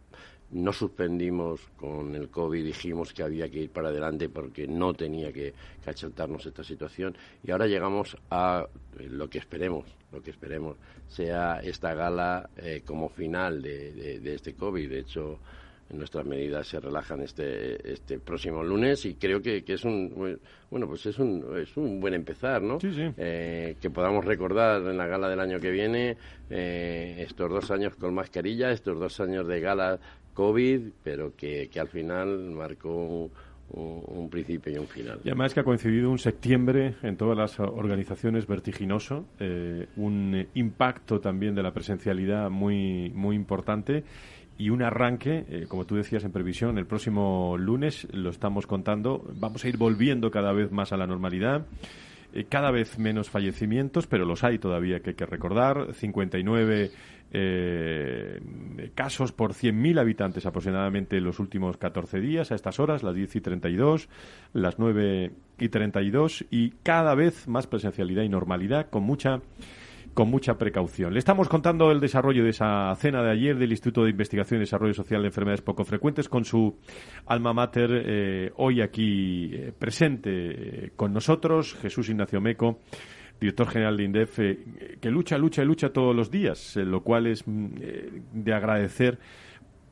[0.50, 5.32] no suspendimos con el COVID, dijimos que había que ir para adelante porque no tenía
[5.32, 8.66] que cachotarnos esta situación y ahora llegamos a
[9.10, 10.76] lo que esperemos, lo que esperemos
[11.08, 14.88] sea esta gala eh, como final de este COVID.
[14.88, 15.40] De hecho,
[15.90, 20.38] nuestras medidas se relajan este, este próximo lunes y creo que, que es un
[20.70, 25.06] bueno pues es un, es un buen empezar no eh, que podamos recordar en la
[25.06, 26.16] gala del año que viene
[26.50, 29.98] eh, estos dos años con mascarilla estos dos años de gala
[30.34, 33.30] covid pero que, que al final marcó
[33.70, 35.20] un, principio y un final.
[35.24, 41.20] Y además que ha coincidido un septiembre en todas las organizaciones vertiginoso, eh, un impacto
[41.20, 44.04] también de la presencialidad muy, muy importante
[44.58, 49.24] y un arranque, eh, como tú decías en previsión, el próximo lunes, lo estamos contando,
[49.34, 51.66] vamos a ir volviendo cada vez más a la normalidad,
[52.32, 56.90] eh, cada vez menos fallecimientos, pero los hay todavía que hay que recordar, 59
[57.32, 58.40] eh,
[58.94, 63.36] casos por 100.000 habitantes aproximadamente en los últimos 14 días, a estas horas, las 10
[63.36, 64.08] y 32,
[64.54, 69.42] las 9 y 32, y cada vez más presencialidad y normalidad, con mucha
[70.16, 71.12] con mucha precaución.
[71.12, 74.60] Le estamos contando el desarrollo de esa cena de ayer del Instituto de Investigación y
[74.60, 76.78] Desarrollo Social de Enfermedades Poco Frecuentes con su
[77.26, 82.80] alma mater eh, hoy aquí eh, presente eh, con nosotros, Jesús Ignacio Meco,
[83.38, 84.38] director general de INDEF,
[85.02, 87.66] que lucha, lucha y lucha todos los días, lo cual es mm,
[88.32, 89.18] de agradecer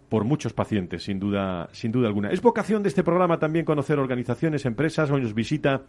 [0.08, 2.30] por muchos pacientes, sin duda, sin duda alguna.
[2.30, 5.82] Es vocación de este programa también conocer organizaciones, empresas, hoy nos visita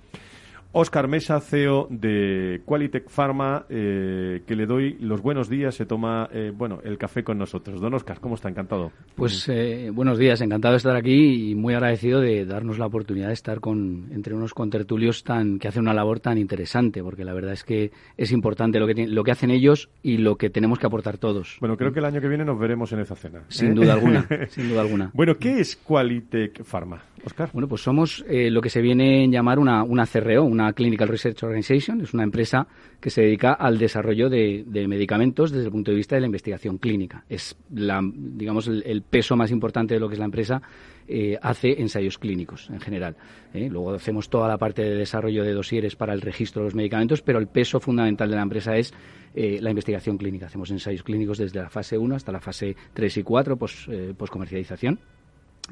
[0.77, 6.27] Oscar Mesa, CEO de Qualitec Pharma, eh, que le doy los buenos días, se toma
[6.33, 7.79] eh, bueno el café con nosotros.
[7.79, 8.49] Don Oscar, ¿cómo está?
[8.49, 8.91] Encantado.
[9.15, 13.27] Pues eh, buenos días, encantado de estar aquí y muy agradecido de darnos la oportunidad
[13.27, 17.33] de estar con entre unos contertulios tan que hacen una labor tan interesante, porque la
[17.33, 20.77] verdad es que es importante lo que lo que hacen ellos y lo que tenemos
[20.77, 21.55] que aportar todos.
[21.61, 23.43] Bueno, creo que el año que viene nos veremos en esa cena.
[23.47, 25.09] Sin duda alguna, sin duda alguna.
[25.13, 27.49] Bueno, ¿qué es Qualitec Pharma, Oscar?
[27.53, 31.43] Bueno, pues somos lo que se viene a llamar una, una CRO, una Clinical Research
[31.43, 32.67] Organization, es una empresa
[32.99, 36.77] que se dedica al desarrollo de, medicamentos desde el punto de vista de la investigación
[36.79, 37.23] clínica.
[37.29, 40.61] Es, la, digamos, el, peso más importante de lo que es la empresa
[41.07, 43.15] eh, hace ensayos clínicos en general.
[43.53, 43.69] ¿eh?
[43.69, 47.21] Luego hacemos toda la parte de desarrollo de dosieres para el registro de los medicamentos,
[47.21, 48.93] pero el peso fundamental de la empresa es
[49.35, 50.47] eh, la investigación clínica.
[50.47, 53.87] Hacemos ensayos clínicos desde la fase 1 hasta la fase 3 y 4, pues,
[54.31, 54.99] comercialización.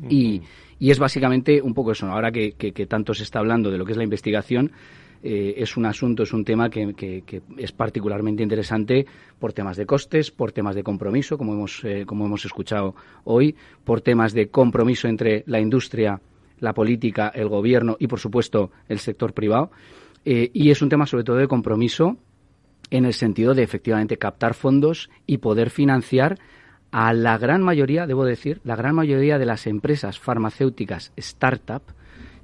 [0.10, 0.42] Y,
[0.80, 2.08] es básicamente un poco eso.
[2.08, 2.54] Ahora que,
[2.88, 4.72] tanto se está hablando de lo que es la investigación,
[5.22, 7.24] eh, es un asunto, es un tema que,
[7.58, 9.06] es particularmente interesante
[9.40, 13.56] por temas de costes, por temas de compromiso, como hemos, eh, como hemos escuchado hoy,
[13.86, 16.20] por temas de compromiso entre la industria,
[16.60, 19.72] la política, el gobierno y, por supuesto, el sector privado.
[20.26, 22.18] Eh, y es un tema, sobre todo, de compromiso
[22.90, 26.40] en el sentido de, efectivamente, captar fondos y poder financiar
[26.94, 31.82] a la gran mayoría, debo decir, la gran mayoría de las empresas farmacéuticas startup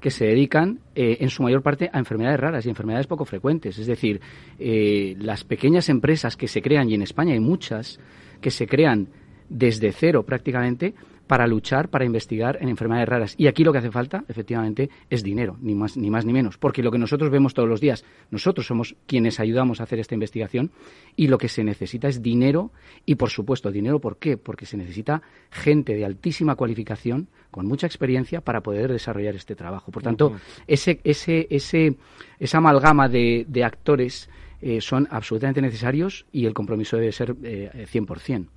[0.02, 3.78] que se dedican eh, en su mayor parte a enfermedades raras y enfermedades poco frecuentes.
[3.78, 4.20] Es decir,
[4.58, 8.00] eh, las pequeñas empresas que se crean, y en España hay muchas,
[8.42, 9.10] que se crean
[9.50, 10.96] desde cero prácticamente,
[11.30, 13.36] para luchar, para investigar en enfermedades raras.
[13.38, 16.58] Y aquí lo que hace falta, efectivamente, es dinero, ni más ni más ni menos,
[16.58, 20.16] porque lo que nosotros vemos todos los días, nosotros somos quienes ayudamos a hacer esta
[20.16, 20.72] investigación
[21.16, 22.72] y lo que se necesita es dinero
[23.06, 24.38] y, por supuesto, dinero, ¿por qué?
[24.38, 29.92] Porque se necesita gente de altísima cualificación, con mucha experiencia, para poder desarrollar este trabajo.
[29.92, 30.34] Por tanto,
[30.66, 31.96] ese, ese, ese,
[32.40, 37.86] esa amalgama de, de actores eh, son absolutamente necesarios y el compromiso debe ser eh,
[37.92, 38.48] 100%.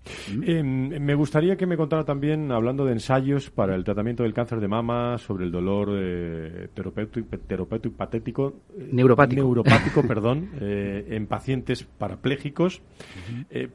[0.43, 4.61] Em, me gustaría que me contara también, hablando de ensayos para el tratamiento del cáncer
[4.61, 7.29] de mama, sobre el dolor eh, terapéutico,
[7.97, 12.83] patético, eh, neuropático, neuropático perdón, en pacientes parapléjicos.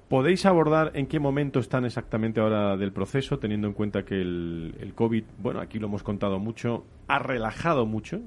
[0.10, 4.76] ¿Podéis abordar en qué momento están exactamente ahora del proceso, teniendo en cuenta que el,
[4.80, 8.22] el COVID, bueno, aquí lo hemos contado mucho, ha relajado mucho?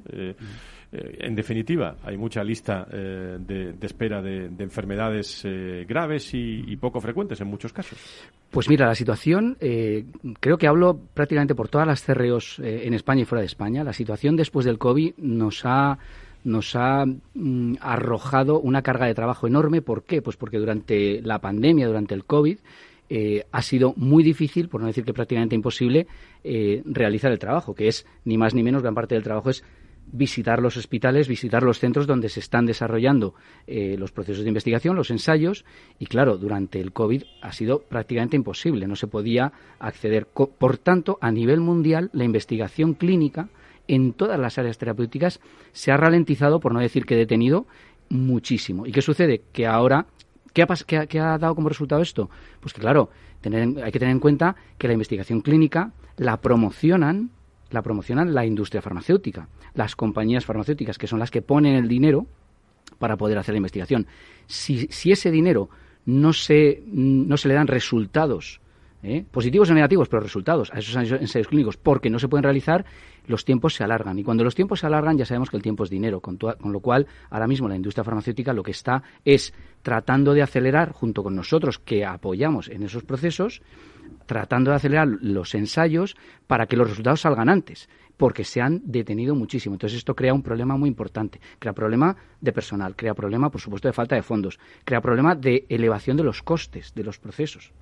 [0.92, 7.00] Eh, en definitiva, hay mucha lista eh, de, espera de, enfermedades eh, graves y, poco
[7.00, 7.98] frecuentes en muchos casos.
[8.50, 9.56] Pues mira, la situación,
[10.40, 13.84] creo que hablo prácticamente por todas las CREOs en España y fuera de España.
[13.84, 15.98] La situación después del COVID nos ha
[16.42, 19.82] nos ha mm, arrojado una carga de trabajo enorme.
[19.82, 20.22] ¿Por qué?
[20.22, 22.58] Pues porque durante la pandemia, durante el COVID,
[23.52, 26.06] ha sido muy difícil, por no decir que prácticamente imposible,
[26.42, 29.64] realizar el trabajo, que es ni más ni menos, gran parte del trabajo es
[30.12, 33.34] visitar los hospitales, visitar los centros donde se están desarrollando
[33.66, 35.64] eh, los procesos de investigación, los ensayos,
[35.98, 40.26] y claro, durante el COVID ha sido prácticamente imposible, no se podía acceder.
[40.26, 43.48] Por tanto, a nivel mundial, la investigación clínica
[43.88, 45.40] en todas las áreas terapéuticas
[45.72, 47.66] se ha ralentizado, por no decir que detenido,
[48.08, 48.86] muchísimo.
[48.86, 49.42] ¿Y qué sucede?
[49.52, 50.06] Que ahora,
[50.52, 52.30] ¿qué ha, qué ha dado como resultado esto?
[52.60, 57.30] Pues que claro, tener, hay que tener en cuenta que la investigación clínica la promocionan
[57.70, 62.26] la promocionan la industria farmacéutica, las compañías farmacéuticas, que son las que ponen el dinero
[62.98, 64.06] para poder hacer la investigación.
[64.46, 65.70] Si, si ese dinero
[66.04, 68.59] no se, no se le dan resultados,
[69.02, 69.24] ¿eh?
[69.30, 72.84] positivos o negativos, pero resultados a esos ensayos clínicos, porque no se pueden realizar,
[73.26, 74.18] los tiempos se alargan.
[74.18, 76.72] Y cuando los tiempos se alargan, ya sabemos que el tiempo es dinero, con, con
[76.72, 81.22] lo cual ahora mismo la industria farmacéutica lo que está es tratando de acelerar, junto
[81.22, 83.62] con nosotros que apoyamos en esos procesos,
[84.26, 89.34] tratando de acelerar los ensayos para que los resultados salgan antes, porque se han detenido
[89.34, 89.74] muchísimo.
[89.74, 91.40] Entonces esto crea un problema muy importante.
[91.58, 95.64] Crea problema de personal, crea problema, por supuesto, de falta de fondos, crea problema de
[95.68, 97.72] elevación de los costes de los procesos.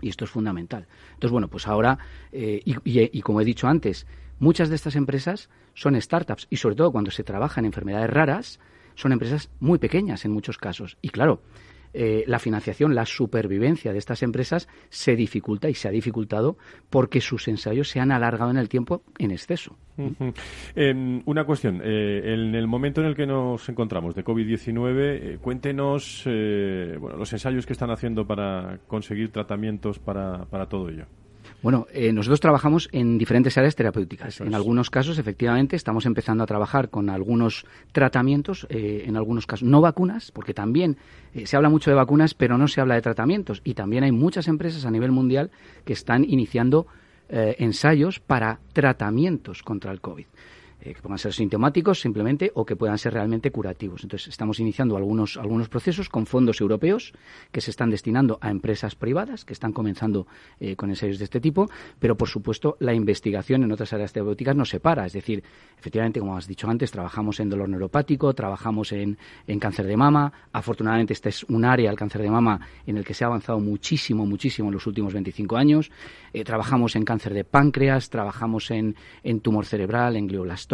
[0.00, 0.86] Y esto es fundamental.
[1.14, 1.98] Entonces, bueno, pues ahora,
[2.32, 4.06] eh, y, como he dicho antes,
[4.38, 8.60] muchas de estas empresas son startups y sobre todo cuando se trabaja en enfermedades raras,
[8.94, 10.96] son empresas muy pequeñas en muchos casos.
[11.02, 11.42] Y claro,
[11.94, 16.58] eh, la financiación, la supervivencia de estas empresas se dificulta y se ha dificultado
[16.90, 19.76] porque sus ensayos se han alargado en el tiempo en exceso.
[20.74, 21.80] Em, una cuestión.
[21.84, 27.32] Eh, en el momento en el que nos encontramos de COVID-19, eh, cuéntenos bueno, los
[27.32, 31.06] ensayos que están haciendo para conseguir tratamientos para todo ello.
[31.64, 34.38] Bueno, eh, nosotros trabajamos en diferentes áreas terapéuticas.
[34.42, 39.66] En algunos casos, efectivamente, estamos empezando a trabajar con algunos tratamientos, eh, en algunos casos
[39.66, 40.98] no vacunas, porque también
[41.32, 43.62] eh, se habla mucho de vacunas, pero no se habla de tratamientos.
[43.64, 45.50] Y también hay muchas empresas a nivel mundial
[45.86, 46.86] que están iniciando
[47.30, 50.26] ensayos para tratamientos contra el COVID.
[50.84, 54.02] Eh, que puedan ser sintomáticos simplemente o que puedan ser realmente curativos.
[54.02, 57.14] Entonces, estamos iniciando algunos, algunos procesos con fondos europeos
[57.50, 60.26] que se están destinando a empresas privadas que están comenzando
[60.60, 64.54] eh, con ensayos de este tipo, pero por supuesto la investigación en otras áreas terapéuticas
[64.54, 65.06] no se para.
[65.06, 65.42] Es decir,
[65.78, 69.16] efectivamente, como has dicho antes, trabajamos en dolor neuropático, trabajamos en,
[69.46, 70.34] en cáncer de mama.
[70.52, 73.58] Afortunadamente, este es un área, el cáncer de mama, en el que se ha avanzado
[73.58, 75.90] muchísimo, muchísimo en los últimos 25 años.
[76.34, 80.73] Eh, trabajamos en cáncer de páncreas, trabajamos en, en tumor cerebral, en glioblastoma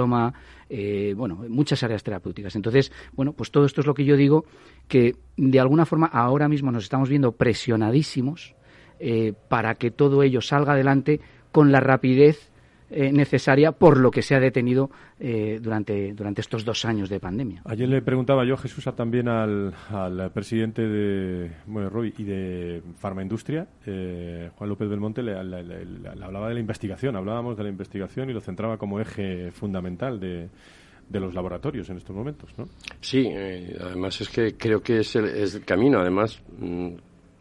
[0.69, 2.55] eh, bueno, muchas áreas terapéuticas.
[2.57, 4.45] Entonces, bueno, pues todo esto es lo que yo digo,
[4.89, 8.55] que de alguna forma ahora mismo nos estamos viendo presionadísimos
[8.99, 11.21] eh, para que todo ello salga adelante
[11.53, 12.50] con la rapidez
[12.91, 17.21] eh, necesaria por lo que se ha detenido eh, durante, durante estos dos años de
[17.21, 17.63] pandemia.
[17.65, 19.73] Ayer le preguntaba yo, Jesús, también al,
[20.35, 27.17] presidente de bueno, y de Farmaindustria, eh, Juan López Belmonte, le, hablaba de la investigación,
[27.17, 30.49] hablábamos de la investigación y lo centraba como eje fundamental de,
[31.09, 32.69] de los laboratorios en estos momentos, ¿no?
[33.01, 35.99] Sí, eh, además es que creo que es el, es el camino.
[36.01, 36.89] Además, mm,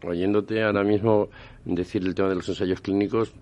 [0.04, 1.28] oyéndote ahora mismo
[1.64, 3.32] decir el tema de los ensayos clínicos,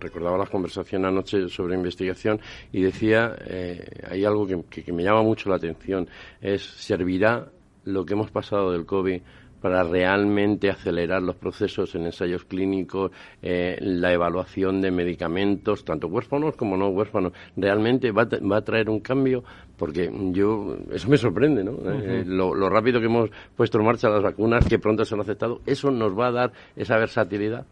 [0.00, 2.40] recordaba la conversación anoche sobre investigación
[2.72, 6.08] y decía, eh, hay algo que, que, me llama mucho la atención,
[6.40, 7.48] es, ¿servirá
[7.84, 9.20] lo que hemos pasado del COVID
[9.60, 13.10] para realmente acelerar los procesos en ensayos clínicos,
[13.42, 18.90] eh, la evaluación de medicamentos, tanto huérfanos como no huérfanos, realmente va, va a traer
[18.90, 19.42] un cambio,
[19.76, 21.78] porque yo, eso me sorprende, ¿no?
[21.90, 25.20] Eh, lo, lo, rápido que hemos puesto en marcha las vacunas, que pronto se han
[25.20, 27.66] aceptado, ¿eso nos va a dar esa versatilidad?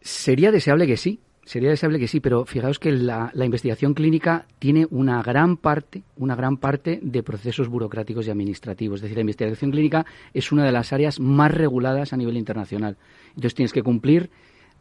[0.00, 1.20] Sería deseable que sí,
[1.50, 6.36] Sería deseable que sí, pero fijaos que la, investigación clínica tiene una gran parte, una
[6.36, 8.98] gran parte de procesos burocráticos y administrativos.
[8.98, 12.98] Es decir, la investigación clínica es una de las áreas más reguladas a nivel internacional.
[13.30, 14.30] Entonces tienes que cumplir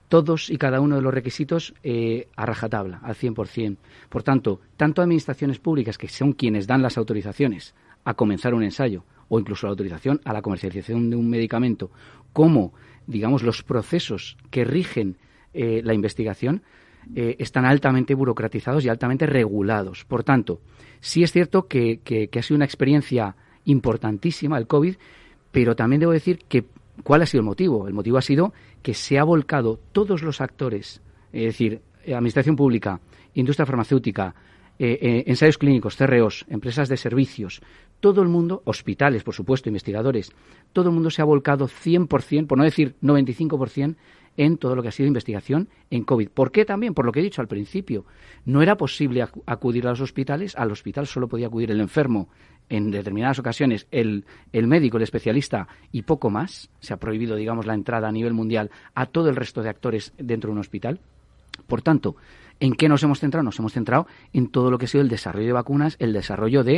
[0.09, 3.77] todos y cada uno de los requisitos eh, a rajatabla, al 100%.
[4.07, 9.05] Por tanto, tanto administraciones públicas, que son quienes dan las autorizaciones a comenzar un ensayo,
[9.27, 11.89] o incluso la autorización a la comercialización de un medicamento,
[12.31, 12.73] como,
[13.07, 15.17] digamos, los procesos que rigen
[15.53, 16.63] eh, la investigación
[17.15, 20.05] eh, están altamente burocratizados y altamente regulados.
[20.05, 20.61] Por tanto,
[20.99, 22.01] sí es cierto que,
[22.35, 23.35] ha sido una experiencia
[23.65, 24.95] importantísima el COVID,
[25.51, 26.65] pero también debo decir que
[27.03, 27.87] ¿cuál ha sido el motivo?
[27.87, 32.55] El motivo ha sido que se ha volcado todos los actores, es decir, eh, administración
[32.55, 32.99] pública,
[33.33, 34.35] industria farmacéutica,
[34.81, 37.61] ensayos clínicos, CREOs, empresas de servicios,
[37.99, 40.31] todo el mundo, hospitales, por supuesto, investigadores,
[40.71, 43.97] todo el mundo se ha volcado 100%, por no decir 95%,
[44.39, 46.29] en todo lo que ha sido investigación en COVID.
[46.29, 46.93] ¿Por qué también?
[46.93, 48.05] Por lo que he dicho al principio.
[48.45, 52.29] No era posible acudir a los hospitales, al hospital solo podía acudir el enfermo,
[52.69, 54.23] en determinadas ocasiones el,
[54.53, 56.69] el, médico, el especialista y poco más.
[56.79, 60.13] Se ha prohibido, digamos, la entrada a nivel mundial a todo el resto de actores
[60.17, 61.01] dentro de un hospital.
[61.67, 62.15] Por tanto,
[62.61, 63.43] ¿en qué nos hemos centrado?
[63.43, 66.63] Nos hemos centrado en todo lo que ha sido el desarrollo de vacunas, el desarrollo
[66.63, 66.75] de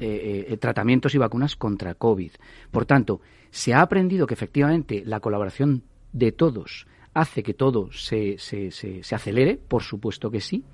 [0.00, 2.32] eh, eh, tratamientos y vacunas contra COVID.
[2.72, 3.20] Por tanto,
[3.52, 9.14] se ha aprendido que efectivamente la colaboración de todos hace que todo se, se, se,
[9.14, 10.64] acelere, por supuesto que sí,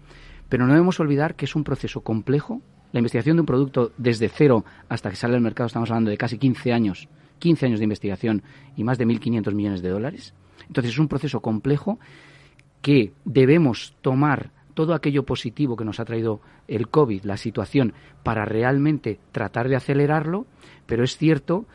[0.48, 2.60] pero no debemos olvidar que es un proceso complejo.
[2.92, 6.18] La investigación de un producto desde cero hasta que sale al mercado, estamos hablando de
[6.18, 7.08] casi 15 años,
[7.38, 8.42] 15 años de investigación
[8.76, 10.34] y más de 1.500 millones de dólares.
[10.66, 11.98] Entonces es un proceso complejo
[12.82, 18.44] que debemos tomar todo aquello positivo que nos ha traído el COVID, la situación, para
[18.44, 20.46] realmente tratar de acelerarlo,
[20.86, 21.66] pero es cierto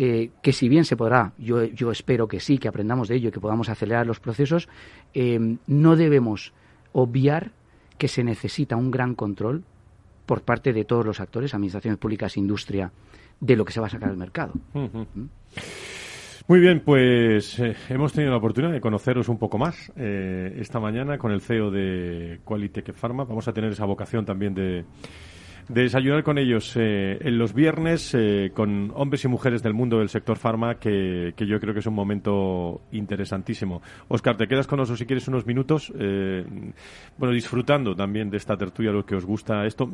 [0.00, 3.30] eh, que si bien se podrá, yo, yo, espero que sí, que aprendamos de ello
[3.30, 4.68] y que podamos acelerar los procesos,
[5.12, 6.52] eh, no debemos
[6.92, 7.50] obviar
[7.98, 9.64] que se necesita un gran control
[10.24, 12.92] por parte de todos los actores, administraciones públicas, industria,
[13.40, 14.52] de lo que se va a sacar al mercado.
[14.72, 15.06] Uh -huh.
[15.14, 15.28] ¿Mm?
[16.46, 20.78] Muy bien, pues eh, hemos tenido la oportunidad de conoceros un poco más eh, esta
[20.78, 23.24] mañana con el CEO de Qualitech Pharma.
[23.24, 24.84] Vamos a tener esa vocación también de,
[25.68, 29.98] de desayunar con ellos eh, en los viernes eh, con hombres y mujeres del mundo
[29.98, 33.82] del sector farma, que, que, yo creo que es un momento interesantísimo.
[34.08, 36.44] Oscar, te quedas con nosotros si quieres unos minutos, eh,
[37.18, 39.90] bueno, disfrutando también de esta tertulia, lo que os gusta esto.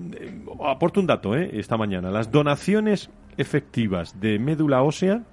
[0.64, 2.10] aporto un dato esta mañana.
[2.10, 5.24] Las donaciones efectivas de médula ósea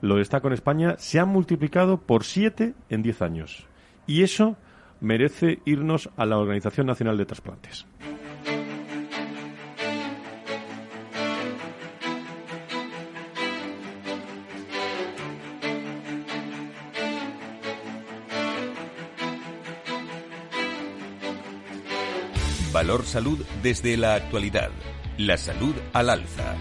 [0.00, 3.66] lo destaco en España, se han multiplicado por siete en diez años.
[4.06, 4.56] Y eso
[5.00, 7.86] merece irnos a la Organización Nacional de Trasplantes.
[22.80, 24.70] Valor Salud desde la actualidad.
[25.18, 26.56] La salud al alza.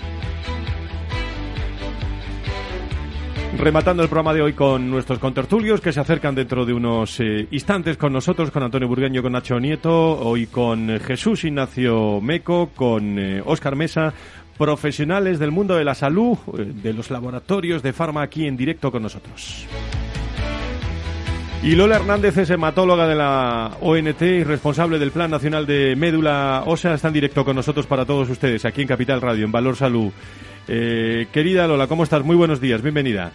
[3.57, 7.47] Rematando el programa de hoy con nuestros contertulios que se acercan dentro de unos eh,
[7.51, 12.71] instantes con nosotros, con Antonio Burgueño, con Nacho Nieto, hoy con eh, Jesús Ignacio Meco,
[12.75, 14.13] con eh, Óscar Mesa,
[14.57, 18.91] profesionales del mundo de la salud, eh, de los laboratorios de farma aquí en directo
[18.91, 19.65] con nosotros.
[21.61, 26.63] Y Lola Hernández es hematóloga de la ONT y responsable del Plan Nacional de Médula
[26.65, 26.93] Ósea.
[26.93, 30.09] Está en directo con nosotros para todos ustedes aquí en Capital Radio, en Valor Salud.
[30.69, 32.23] Eh, querida Lola, ¿cómo estás?
[32.23, 33.33] Muy buenos días, bienvenida.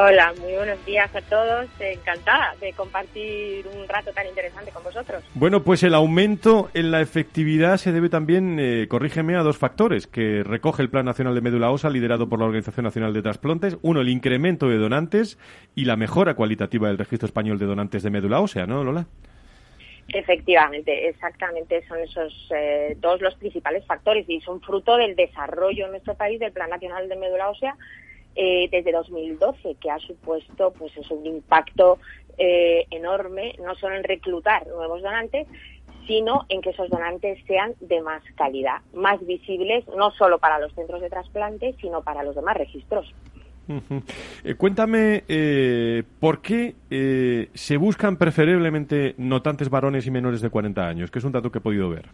[0.00, 1.66] Hola, muy buenos días a todos.
[1.80, 5.24] Encantada de compartir un rato tan interesante con vosotros.
[5.34, 10.06] Bueno, pues el aumento en la efectividad se debe también, eh, corrígeme, a dos factores
[10.06, 13.76] que recoge el Plan Nacional de Médula Ósea liderado por la Organización Nacional de Trasplantes.
[13.82, 15.36] Uno, el incremento de donantes
[15.74, 19.06] y la mejora cualitativa del Registro Español de Donantes de Médula Ósea, ¿no, Lola?
[20.10, 25.90] Efectivamente, exactamente son esos eh, dos los principales factores y son fruto del desarrollo en
[25.90, 27.74] nuestro país del Plan Nacional de Médula Ósea
[28.40, 31.98] eh, desde 2012, que ha supuesto pues es un impacto
[32.38, 35.48] eh, enorme, no solo en reclutar nuevos donantes,
[36.06, 40.72] sino en que esos donantes sean de más calidad, más visibles, no solo para los
[40.74, 43.12] centros de trasplante, sino para los demás registros.
[44.44, 50.86] Eh, cuéntame, eh, ¿por qué eh, se buscan preferiblemente notantes varones y menores de 40
[50.86, 51.10] años?
[51.10, 52.06] Que es un dato que he podido ver.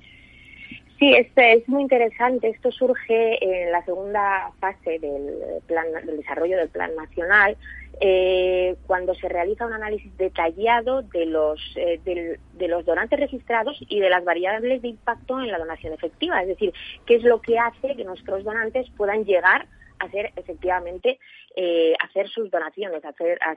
[0.99, 2.49] Sí, este es muy interesante.
[2.49, 7.57] Esto surge en la segunda fase del, plan, del desarrollo del Plan Nacional,
[8.01, 14.01] eh, cuando se realiza un análisis detallado de los, eh, de los donantes registrados y
[14.01, 16.41] de las variables de impacto en la donación efectiva.
[16.43, 16.73] Es decir,
[17.07, 19.67] qué es lo que hace que nuestros donantes puedan llegar
[19.99, 21.19] a ser efectivamente
[21.57, 23.13] eh, hacer sus donaciones, a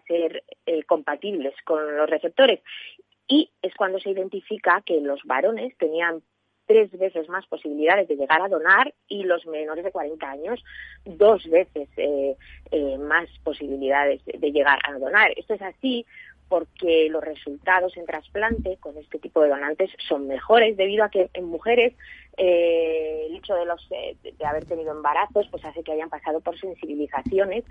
[0.07, 2.61] ser eh, compatibles con los receptores.
[3.27, 6.21] Y es cuando se identifica que los varones tenían
[6.67, 10.63] tres veces más posibilidades de llegar a donar y los menores de 40 años
[11.05, 12.35] dos veces eh,
[12.71, 15.31] eh, más posibilidades de llegar a donar.
[15.37, 16.05] Esto es así
[16.49, 21.29] porque los resultados en trasplante con este tipo de donantes son mejores debido a que
[21.33, 21.93] en mujeres
[22.37, 26.39] eh, el hecho de, los, eh, de haber tenido embarazos pues hace que hayan pasado
[26.39, 27.65] por sensibilizaciones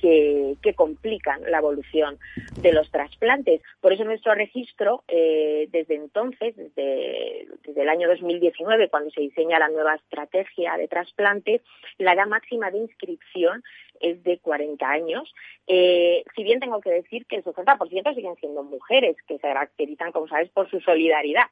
[0.00, 2.18] que, complican la evolución
[2.60, 3.62] de los trasplantes.
[3.80, 9.68] Por eso nuestro registro, eh, desde entonces, desde, el año 2019, cuando se diseña la
[9.68, 11.62] nueva estrategia de trasplante,
[11.96, 13.62] la edad máxima de inscripción
[14.00, 15.34] es de 40 años.
[15.66, 20.12] Eh, si bien tengo que decir que el 60% siguen siendo mujeres, que se caracterizan,
[20.12, 21.46] como sabes, por su solidaridad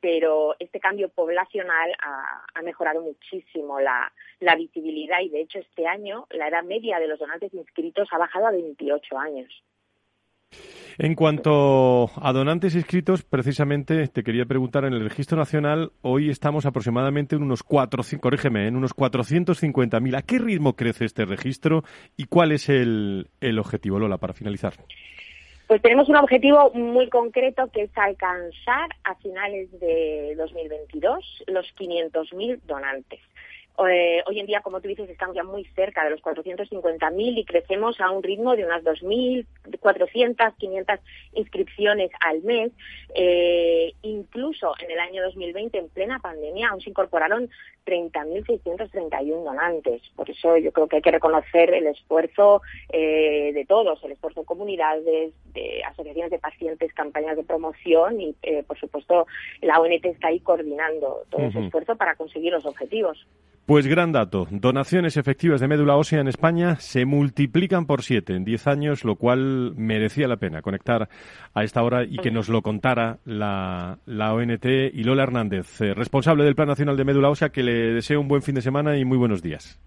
[0.00, 6.26] pero este cambio poblacional ha, mejorado muchísimo la, la, visibilidad y de hecho este año
[6.30, 9.64] la edad media de los donantes inscritos ha bajado a 28 años.
[11.00, 16.66] En cuanto a donantes inscritos, precisamente te quería preguntar, en el registro nacional hoy estamos
[16.66, 20.18] aproximadamente en unos cuatro, corrígeme, en unos 450.000.
[20.18, 21.84] ¿A qué ritmo crece este registro
[22.16, 24.74] y cuál es el, el objetivo, Lola, para finalizar?
[25.68, 32.62] Pues tenemos un objetivo muy concreto que es alcanzar a finales de 2022 los 500.000
[32.62, 33.20] donantes.
[33.86, 37.44] Eh, hoy en día, como tú dices, estamos ya muy cerca de los 450.000 y
[37.44, 41.00] crecemos a un ritmo de unas 2.400, 500
[41.34, 42.72] inscripciones al mes.
[43.14, 47.48] Eh, incluso en el año 2020, en plena pandemia, aún se incorporaron
[47.86, 50.02] 30.631 donantes.
[50.16, 54.40] Por eso yo creo que hay que reconocer el esfuerzo eh, de todos, el esfuerzo
[54.40, 59.26] de comunidades, de asociaciones de pacientes, campañas de promoción y, eh, por supuesto,
[59.62, 63.26] la ONT está ahí coordinando todo ese esfuerzo para conseguir los objetivos.
[63.68, 64.48] Pues gran dato.
[64.50, 69.16] Donaciones efectivas de médula ósea en España se multiplican por siete en diez años, lo
[69.16, 71.10] cual merecía la pena conectar
[71.52, 75.92] a esta hora y que nos lo contara la, la ONT y Lola Hernández, eh,
[75.92, 78.96] responsable del Plan Nacional de Médula Ósea, que le deseo un buen fin de semana
[78.96, 79.78] y muy buenos días.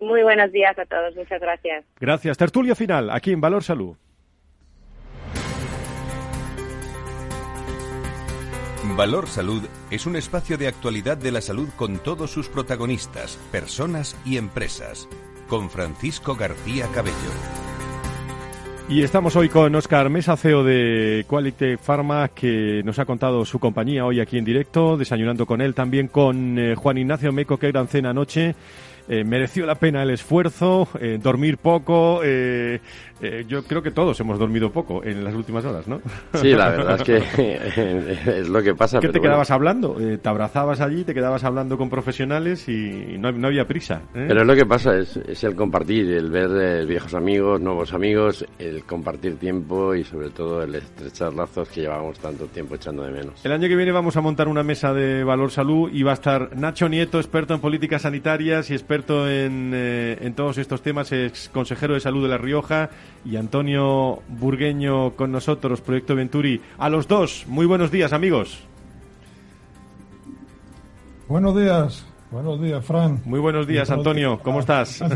[0.00, 1.14] Muy buenos días a todos.
[1.14, 1.84] Muchas gracias.
[2.00, 2.38] Gracias.
[2.38, 3.98] Tertulia final, aquí en Valor Salud.
[8.96, 14.16] Valor Salud es un espacio de actualidad de la salud con todos sus protagonistas, personas
[14.24, 15.08] y empresas.
[15.48, 17.16] Con Francisco García Cabello.
[18.88, 23.58] Y estamos hoy con Oscar Mesa, CEO de Quality Pharma, que nos ha contado su
[23.58, 27.72] compañía hoy aquí en directo, desayunando con él, también con eh, Juan Ignacio Meco, que
[27.72, 28.54] gran cena anoche.
[29.08, 32.20] Eh, mereció la pena el esfuerzo, eh, dormir poco.
[33.22, 36.00] Eh, yo creo que todos hemos dormido poco en las últimas horas, ¿no?
[36.34, 38.98] Sí, la verdad es que es lo que pasa.
[38.98, 39.32] ¿Qué pero te bueno.
[39.32, 40.00] quedabas hablando?
[40.00, 44.02] Eh, te abrazabas allí, te quedabas hablando con profesionales y no, no había prisa.
[44.14, 44.24] ¿eh?
[44.28, 48.46] Pero es lo que pasa, es, es el compartir, el ver viejos amigos, nuevos amigos,
[48.58, 53.12] el compartir tiempo y sobre todo el estrechar lazos que llevábamos tanto tiempo echando de
[53.12, 53.44] menos.
[53.44, 56.14] El año que viene vamos a montar una mesa de Valor Salud y va a
[56.14, 61.50] estar Nacho Nieto, experto en políticas sanitarias y experto en, en todos estos temas, ex
[61.50, 62.90] consejero de salud de La Rioja,
[63.24, 66.60] y Antonio Burgueño con nosotros, Proyecto Venturi.
[66.78, 68.60] A los dos, muy buenos días, amigos.
[71.28, 73.20] Buenos días, buenos días, Fran.
[73.24, 75.02] Muy buenos días, Y Antonio, ¿cómo estás?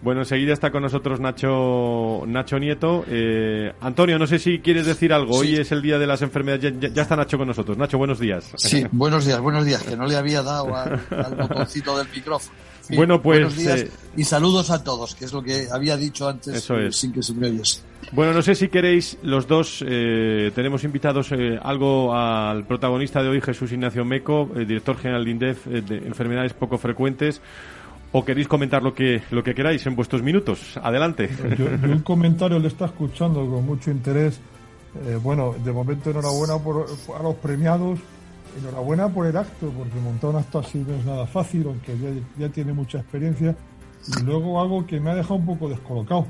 [0.00, 3.04] Bueno, enseguida está con nosotros Nacho, Nacho Nieto.
[3.08, 5.36] Eh, Antonio, no sé si quieres decir algo.
[5.36, 6.72] Hoy es el día de las enfermedades.
[6.78, 7.76] Ya, ya está Nacho con nosotros.
[7.76, 8.52] Nacho, buenos días.
[8.56, 12.56] Sí, buenos días, buenos días, que no le había dado al, al botoncito del micrófono.
[12.88, 15.96] Fin, Bueno, pues, Buenos días eh, y saludos a todos, que es lo que había
[15.96, 16.96] dicho antes Eso es.
[16.96, 17.82] sin que se me oyese.
[18.12, 23.28] Bueno, no sé si queréis los dos, eh, tenemos invitados eh, algo al protagonista de
[23.28, 27.42] hoy, Jesús Ignacio Meco, eh, director general de INDEF eh, de enfermedades poco frecuentes,
[28.12, 30.78] o queréis comentar lo que, lo que queráis en vuestros minutos.
[30.82, 31.28] Adelante.
[31.58, 34.40] Yo, yo un comentario le está escuchando con mucho interés.
[35.06, 36.86] Eh, bueno, de momento enhorabuena por,
[37.18, 37.98] a los premiados,
[38.58, 41.94] enhorabuena por el acto, porque montar un acto así no es nada fácil, aunque
[42.38, 43.56] ya, tiene mucha experiencia.
[44.06, 46.26] Y luego algo que me ha dejado un poco descolocado,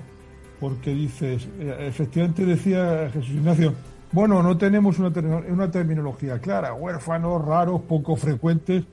[0.61, 3.75] porque dices, eh, efectivamente decía Jesús Ignacio,
[4.11, 5.09] bueno, no tenemos una,
[5.49, 8.85] una terminología clara, huérfanos, raros, poco frecuentes,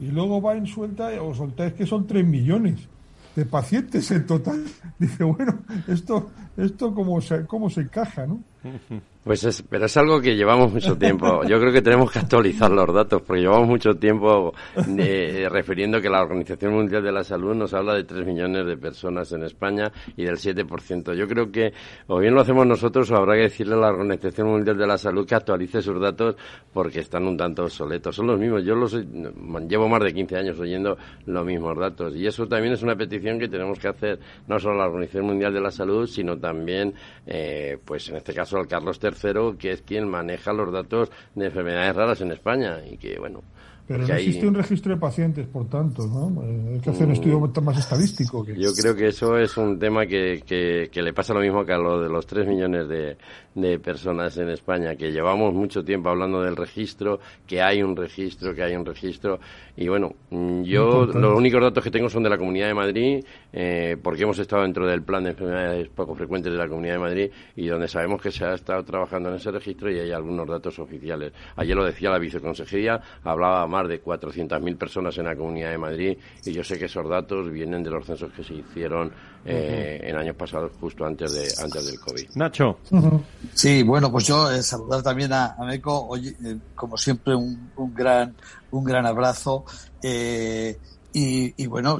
[0.00, 2.88] y luego va en suelta o soltáis que son 3 millones
[3.36, 4.64] de pacientes en total.
[4.98, 8.42] Dice, bueno, esto, esto cómo se, cómo se encaja, ¿no?
[9.24, 11.44] Pues es, pero es algo que llevamos mucho tiempo.
[11.44, 14.52] Yo creo que tenemos que actualizar los datos, porque llevamos mucho tiempo
[14.98, 18.76] eh, refiriendo que la Organización Mundial de la Salud nos habla de 3 millones de
[18.76, 21.14] personas en España y del 7%.
[21.14, 21.72] Yo creo que
[22.08, 24.98] o bien lo hacemos nosotros o habrá que decirle a la Organización Mundial de la
[24.98, 26.34] Salud que actualice sus datos
[26.72, 28.16] porque están un tanto obsoletos.
[28.16, 28.64] Son los mismos.
[28.64, 28.92] Yo los
[29.68, 33.38] llevo más de 15 años oyendo los mismos datos y eso también es una petición
[33.38, 36.92] que tenemos que hacer no solo la Organización Mundial de la Salud, sino también,
[37.24, 41.46] eh, pues en este caso al Carlos III que es quien maneja los datos de
[41.46, 43.42] enfermedades raras en España y que, bueno,
[43.86, 46.40] pero no existe un registro de pacientes, por tanto, ¿no?
[46.72, 47.64] Hay que hacer un estudio mm.
[47.64, 48.46] más estadístico.
[48.46, 51.78] Yo creo que eso es un tema que, que, le pasa lo mismo que a
[51.78, 53.16] lo de los 3 millones de,
[53.54, 58.54] de personas en España, que llevamos mucho tiempo hablando del registro, que hay un registro,
[58.54, 59.40] que hay un registro.
[59.76, 63.24] Y bueno, mm, yo los únicos datos que tengo son de la Comunidad de Madrid,
[63.52, 67.00] eh, porque hemos estado dentro del plan de enfermedades poco frecuentes de la Comunidad de
[67.00, 70.46] Madrid y donde sabemos que se ha estado trabajando en ese registro y hay algunos
[70.48, 71.32] datos oficiales.
[71.56, 76.18] Ayer lo decía la viceconsejería, hablaba más de 400.000 personas en la Comunidad de Madrid
[76.44, 79.12] y yo sé que esos datos vienen de los censos que se hicieron
[79.44, 82.30] eh, en años pasados justo antes de antes del COVID.
[82.34, 82.78] Nacho.
[83.54, 87.70] Sí, bueno, pues yo eh, saludar también a, a Meco, oye, eh, como siempre un,
[87.76, 88.34] un, gran
[88.70, 89.64] un gran abrazo.
[90.02, 90.78] Eh,
[91.14, 91.98] y, y, bueno,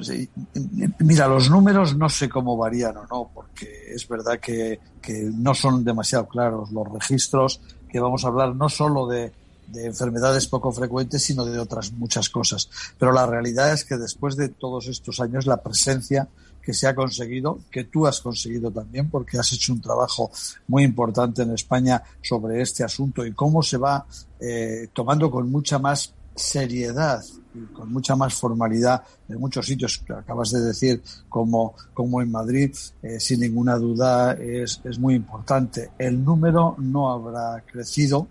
[1.01, 5.53] mira, los números no sé cómo varían o no, porque es verdad que, que no
[5.53, 9.31] son demasiado claros los registros, que vamos a hablar no solo de,
[9.67, 12.71] de enfermedades poco frecuentes, sino de otras muchas cosas.
[12.99, 16.29] Pero la realidad es que después de todos estos años, la presencia
[16.63, 20.31] que se ha conseguido, que tú has conseguido también, porque has hecho un trabajo
[20.69, 24.07] muy importante en España sobre este asunto y cómo se va
[24.41, 27.23] eh, tomando con mucha más seriedad
[27.55, 32.75] y con mucha más formalidad en muchos sitios acabas de decir, como, como en Madrid,
[33.03, 35.91] eh, sin ninguna duda es, es muy importante.
[35.99, 38.29] El número no habrá crecido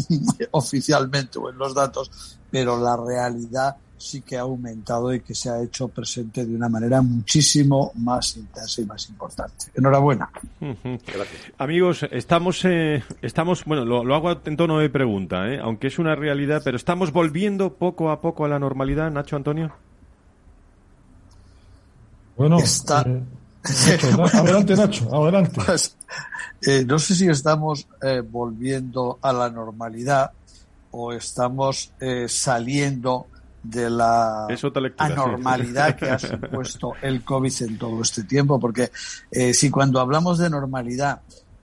[0.52, 5.50] oficialmente o en los datos, pero la realidad sí que ha aumentado y que se
[5.50, 9.66] ha hecho presente de una manera muchísimo más intensa y más importante.
[9.74, 10.30] Enhorabuena.
[11.58, 16.14] Amigos, estamos, eh, estamos bueno, lo, hago en tono de pregunta, eh, aunque es una
[16.14, 19.70] realidad, pero estamos volviendo poco a poco a la normalidad, Nacho Antonio.
[22.36, 23.02] Bueno, Está...
[23.02, 23.20] Eh,
[24.32, 25.60] adelante Nacho, adelante.
[25.66, 25.96] Pues,
[26.86, 27.86] no sé si estamos
[28.30, 30.30] volviendo a la normalidad
[30.90, 31.92] o estamos
[32.28, 33.28] saliendo
[33.62, 34.48] de la
[34.96, 38.90] anormalidad que ha supuesto el COVID en todo este tiempo, porque
[39.30, 41.20] eh, si cuando hablamos de normalidad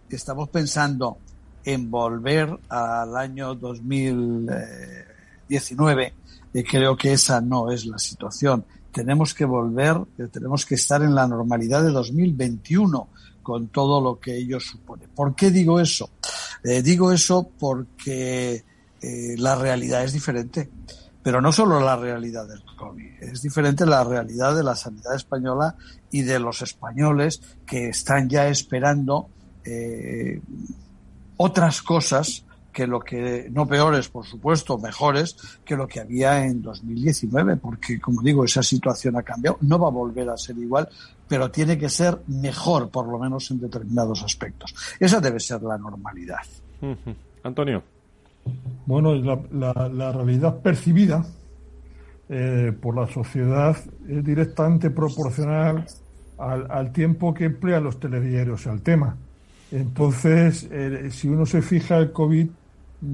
[0.10, 1.18] estamos pensando
[1.64, 6.14] en volver al año 2019,
[6.54, 8.64] eh, creo que esa no es la situación.
[8.92, 13.10] Tenemos que volver, eh, tenemos que estar en la normalidad de 2021
[13.44, 15.08] con todo lo que ello supone.
[15.08, 16.10] ¿Por qué digo eso?
[16.84, 18.66] digo eso porque
[19.38, 20.70] la realidad es diferente.
[21.28, 25.76] Pero no solo la realidad del COVID, es diferente la realidad de la sanidad española
[26.10, 29.28] y de los españoles que están ya esperando
[29.66, 30.40] eh,
[31.36, 36.62] otras cosas que lo que, no peores, por supuesto, mejores que lo que había en
[36.62, 40.88] 2019, porque, como digo, esa situación ha cambiado, no va a volver a ser igual,
[41.28, 44.74] pero tiene que ser mejor, por lo menos en determinados aspectos.
[44.98, 46.46] Esa debe ser la normalidad.
[47.44, 47.97] Antonio.
[48.88, 51.26] Bueno, la, la, realidad percibida
[52.30, 53.76] eh, por la sociedad
[54.08, 55.86] es directamente proporcional
[56.38, 59.18] al, al, tiempo que emplean los telediarios al tema.
[59.74, 62.48] Entonces, eh, si uno se fija, el COVID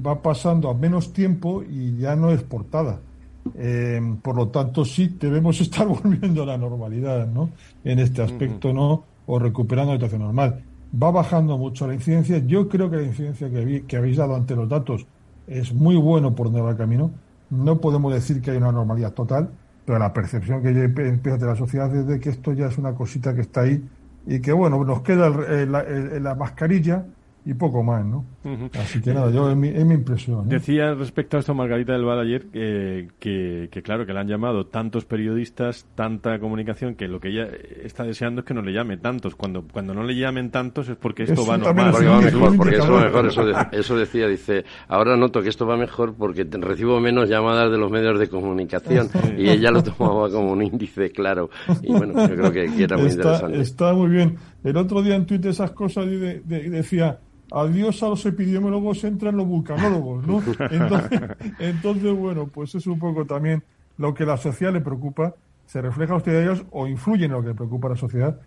[0.06, 3.00] va pasando a menos tiempo y ya no es portada.
[3.56, 7.50] Eh, por lo tanto, sí debemos estar volviendo a la normalidad, ¿no?
[7.82, 9.02] En este aspecto, ¿no?
[9.26, 10.62] O recuperando la situación normal.
[11.02, 12.38] Va bajando mucho la incidencia.
[12.38, 15.04] Yo creo que la incidencia que, que habéis dado ante los datos
[15.46, 17.10] es muy bueno por donde va el camino.
[17.50, 19.50] No podemos decir que hay una normalidad total,
[19.84, 22.94] pero la percepción que empieza de la sociedad es de que esto ya es una
[22.94, 23.86] cosita que está ahí
[24.26, 27.04] y que, bueno, nos queda la mascarilla
[27.44, 28.24] y poco más, ¿no?
[28.78, 30.46] Así que nada, yo es mi, impresión.
[30.46, 30.54] ¿eh?
[30.54, 34.66] Decía respecto a esto Margarita del Val ayer que, que, claro, que le han llamado
[34.66, 37.48] tantos periodistas, tanta comunicación, que lo que ella
[37.82, 39.34] está deseando es que no le llame tantos.
[39.34, 41.92] Cuando, cuando no le llamen tantos es porque esto va normal.
[41.92, 43.26] Porque va mejor, porque eso va mejor.
[43.72, 47.90] Eso, decía, dice, ahora noto que esto va mejor porque recibo menos llamadas de los
[47.90, 49.08] medios de comunicación.
[49.38, 51.48] Y ella lo tomaba como un índice claro.
[51.82, 53.60] Y bueno, yo creo que, era muy está, interesante.
[53.60, 54.36] Está muy bien.
[54.62, 56.06] El otro día en Twitter esas cosas
[56.44, 57.18] decía
[57.50, 60.42] adiós a los epidemiólogos, entran los vulcanólogos, ¿no?
[60.70, 61.20] Entonces,
[61.58, 63.62] entonces, bueno, pues es un poco también
[63.98, 65.34] lo que la sociedad le preocupa,
[65.66, 68.40] se refleja a usted ellos o influye en lo que le preocupa a la sociedad,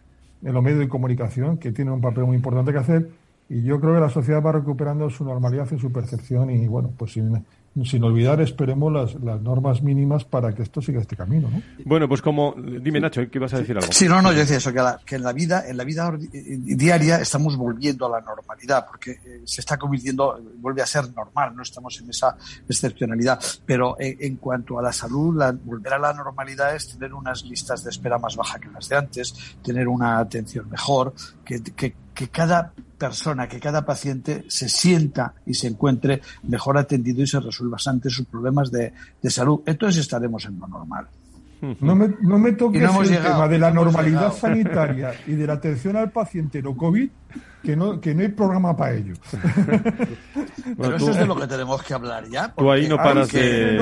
[0.44, 3.10] en los medios de comunicación, que tienen un papel muy importante que hacer,
[3.50, 6.92] y yo creo que la sociedad va recuperando su normalidad y su percepción, y bueno,
[6.98, 7.44] pues sin,
[7.86, 11.50] sin olvidar, esperemos las, las, normas mínimas para que esto siga este camino.
[11.50, 11.62] ¿no?
[11.86, 13.92] Bueno, pues como, dime Nacho, ¿qué ibas a decir algo?
[13.92, 16.12] Sí, no, no, yo decía eso, que, la, que en la vida, en la vida
[16.18, 21.56] diaria estamos volviendo a la normalidad, porque eh, se está convirtiendo, vuelve a ser normal,
[21.56, 22.36] no estamos en esa
[22.68, 23.40] excepcionalidad.
[23.66, 27.44] Pero en, en cuanto a la salud, la, volver a la normalidad es tener unas
[27.44, 31.14] listas de espera más bajas que las de antes, tener una atención mejor,
[31.46, 37.22] que, que, que cada persona, que cada paciente se sienta y se encuentre mejor atendido
[37.22, 38.92] y se resuelva antes sus problemas de,
[39.22, 39.62] de salud.
[39.68, 41.06] Entonces estaremos en lo normal.
[41.80, 45.34] No me, no me toques no el llegado, tema de la no normalidad sanitaria y
[45.34, 47.08] de la atención al paciente no COVID,
[47.64, 49.14] que no, que no hay programa para ello.
[50.78, 52.52] Pero eso es de lo que tenemos que hablar ya.
[52.52, 53.80] Tú ahí no paras de,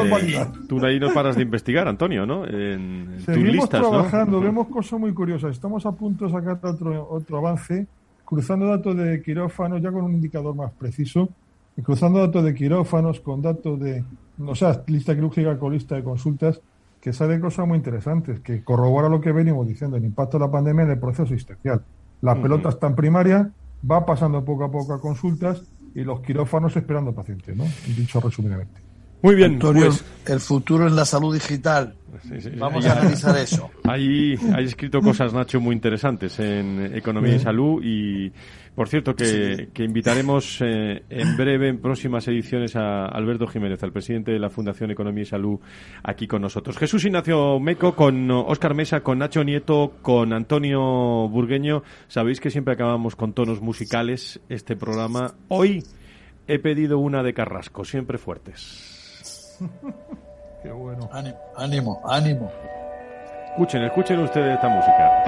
[0.67, 2.45] tú ahí no paras de investigar, Antonio, ¿no?
[2.45, 4.45] En, Seguimos tus listas, trabajando, ¿no?
[4.45, 5.51] vemos cosas muy curiosas.
[5.51, 7.87] Estamos a punto de sacar otro, otro avance
[8.25, 11.29] cruzando datos de quirófanos ya con un indicador más preciso,
[11.77, 14.03] y cruzando datos de quirófanos con datos de,
[14.39, 16.61] o sea, lista quirúrgica con lista de consultas,
[17.01, 20.51] que salen cosas muy interesantes, que corrobora lo que venimos diciendo, el impacto de la
[20.51, 21.83] pandemia en el proceso asistencial.
[22.21, 22.41] La uh -huh.
[22.41, 23.51] pelota está en primaria,
[23.89, 25.61] va pasando poco a poco a consultas
[25.93, 27.65] y los quirófanos esperando pacientes, ¿no?
[27.95, 28.81] Dicho resumidamente.
[29.21, 30.05] Muy bien, Antonio, pues...
[30.25, 31.95] el futuro es la salud digital.
[32.23, 33.69] Sí, sí, Vamos a analizar eso.
[33.83, 37.37] Ahí hay escrito cosas, Nacho, muy interesantes en Economía sí.
[37.37, 38.31] y Salud y,
[38.73, 39.67] por cierto, que, sí.
[39.73, 44.49] que invitaremos eh, en breve, en próximas ediciones, a Alberto Jiménez, al presidente de la
[44.49, 45.59] Fundación Economía y Salud,
[46.03, 46.77] aquí con nosotros.
[46.77, 51.83] Jesús Ignacio Meco, con Óscar Mesa, con Nacho Nieto, con Antonio Burgueño.
[52.07, 55.35] Sabéis que siempre acabamos con tonos musicales este programa.
[55.47, 55.83] Hoy
[56.47, 59.57] he pedido una de Carrasco, siempre fuertes.
[60.65, 61.07] Qué bueno.
[61.11, 62.51] Ánimo, ánimo, ánimo.
[63.51, 65.23] Escuchen, escuchen ustedes esta música.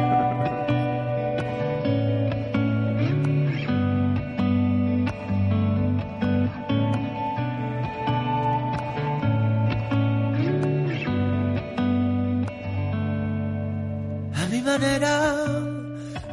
[14.34, 15.34] A mi manera,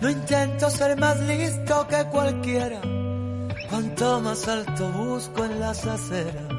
[0.00, 2.80] no intento ser más listo que cualquiera.
[3.68, 6.53] Cuanto más alto busco en las aceras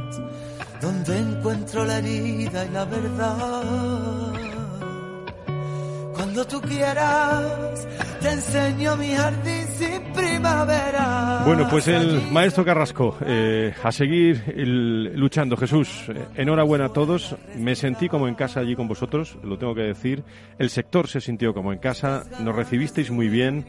[0.85, 3.63] donde encuentro la herida y la verdad.
[6.13, 7.87] Cuando tú quieras,
[8.21, 9.64] te enseño mi jardín
[11.45, 14.51] Bueno, pues el maestro Carrasco, eh, a seguir
[15.15, 15.55] luchando.
[15.55, 17.35] Jesús, eh, enhorabuena a todos.
[17.55, 20.23] Me sentí como en casa allí con vosotros, lo tengo que decir.
[20.57, 23.65] El sector se sintió como en casa, nos recibisteis muy bien.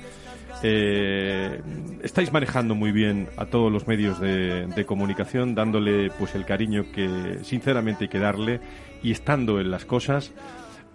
[0.63, 1.61] Eh,
[2.03, 6.87] estáis manejando muy bien a todos los medios de, de, comunicación, dándole pues el cariño
[6.95, 8.61] que sinceramente hay que darle
[9.03, 10.33] y estando en las cosas.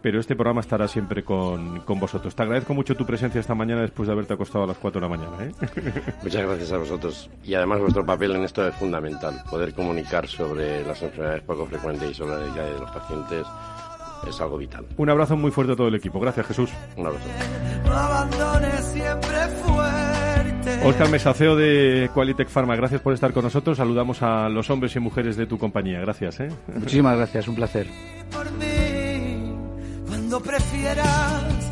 [0.02, 2.36] Pero este programa estará siempre con, con vosotros.
[2.36, 5.08] Te agradezco mucho tu presencia esta mañana después de haberte acostado a las 4 de
[5.08, 5.46] la mañana.
[5.46, 5.52] ¿eh?
[6.24, 7.30] Muchas gracias a vosotros.
[7.44, 9.44] Y además vuestro papel en esto es fundamental.
[9.50, 13.46] Poder comunicar sobre las enfermedades poco frecuentes y sobre la dignidad de los pacientes
[14.28, 14.86] es algo vital.
[14.98, 16.20] Un abrazo muy fuerte a todo el equipo.
[16.20, 16.70] Gracias, Jesús.
[16.96, 17.26] Un abrazo.
[17.86, 20.88] No abandones siempre fuerte.
[20.88, 23.78] Oscar Mesaceo de Qualitec Pharma, gracias por estar con nosotros.
[23.78, 26.00] Saludamos a los hombres y mujeres de tu compañía.
[26.02, 26.40] Gracias.
[26.40, 26.50] ¿eh?
[26.74, 27.88] Muchísimas gracias, un placer.
[30.32, 31.70] Cuando prefieras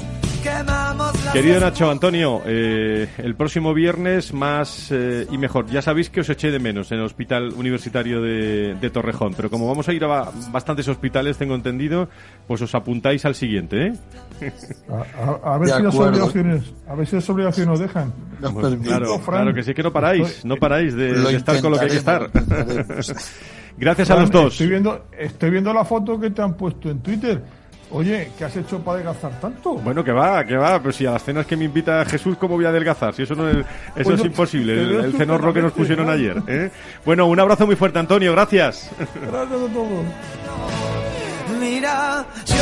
[1.32, 5.68] Querido Nacho Antonio, eh, el próximo viernes más eh, y mejor.
[5.68, 9.50] Ya sabéis que os eché de menos en el Hospital Universitario de, de Torrejón, pero
[9.50, 12.10] como vamos a ir a bastantes hospitales, tengo entendido,
[12.48, 13.94] pues os apuntáis al siguiente,
[14.42, 14.52] ¿eh?
[14.90, 18.14] A, a, a ver, si las obligaciones, a ver si las obligaciones nos dejan.
[18.42, 21.72] No, pues, claro, claro, que sí que no paráis, no paráis de, de estar con
[21.72, 22.30] lo que hay que estar.
[23.78, 24.52] Gracias Fran, a los dos.
[24.52, 27.42] Estoy viendo, estoy viendo la foto que te han puesto en Twitter
[27.92, 29.74] Oye, ¿qué has hecho para adelgazar tanto?
[29.74, 32.56] Bueno, que va, que va, pero si a las cenas que me invita Jesús, ¿cómo
[32.56, 33.14] voy a adelgazar?
[33.16, 33.66] Si eso no es, eso
[33.96, 36.38] bueno, es imposible, el, el cenorro que nos pusieron ayer.
[36.48, 36.70] ¿eh?
[37.04, 38.92] Bueno, un abrazo muy fuerte, Antonio, gracias.
[38.98, 40.06] Gracias a todos.
[41.60, 42.56] Mira, yo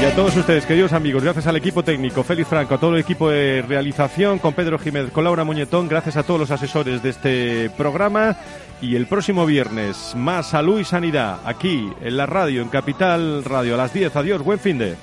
[0.00, 3.00] y a todos ustedes, queridos amigos, gracias al equipo técnico, Félix Franco, a todo el
[3.00, 7.10] equipo de realización, con Pedro Jiménez, con Laura Muñetón, gracias a todos los asesores de
[7.10, 8.36] este programa.
[8.82, 13.74] Y el próximo viernes, más salud y sanidad, aquí en la radio, en Capital Radio,
[13.74, 14.16] a las 10.
[14.16, 14.96] Adiós, buen fin de.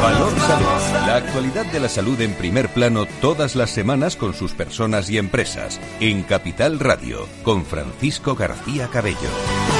[0.00, 1.06] Valor Salud.
[1.06, 5.18] La actualidad de la salud en primer plano todas las semanas con sus personas y
[5.18, 5.80] empresas.
[6.00, 9.79] En Capital Radio, con Francisco García Cabello.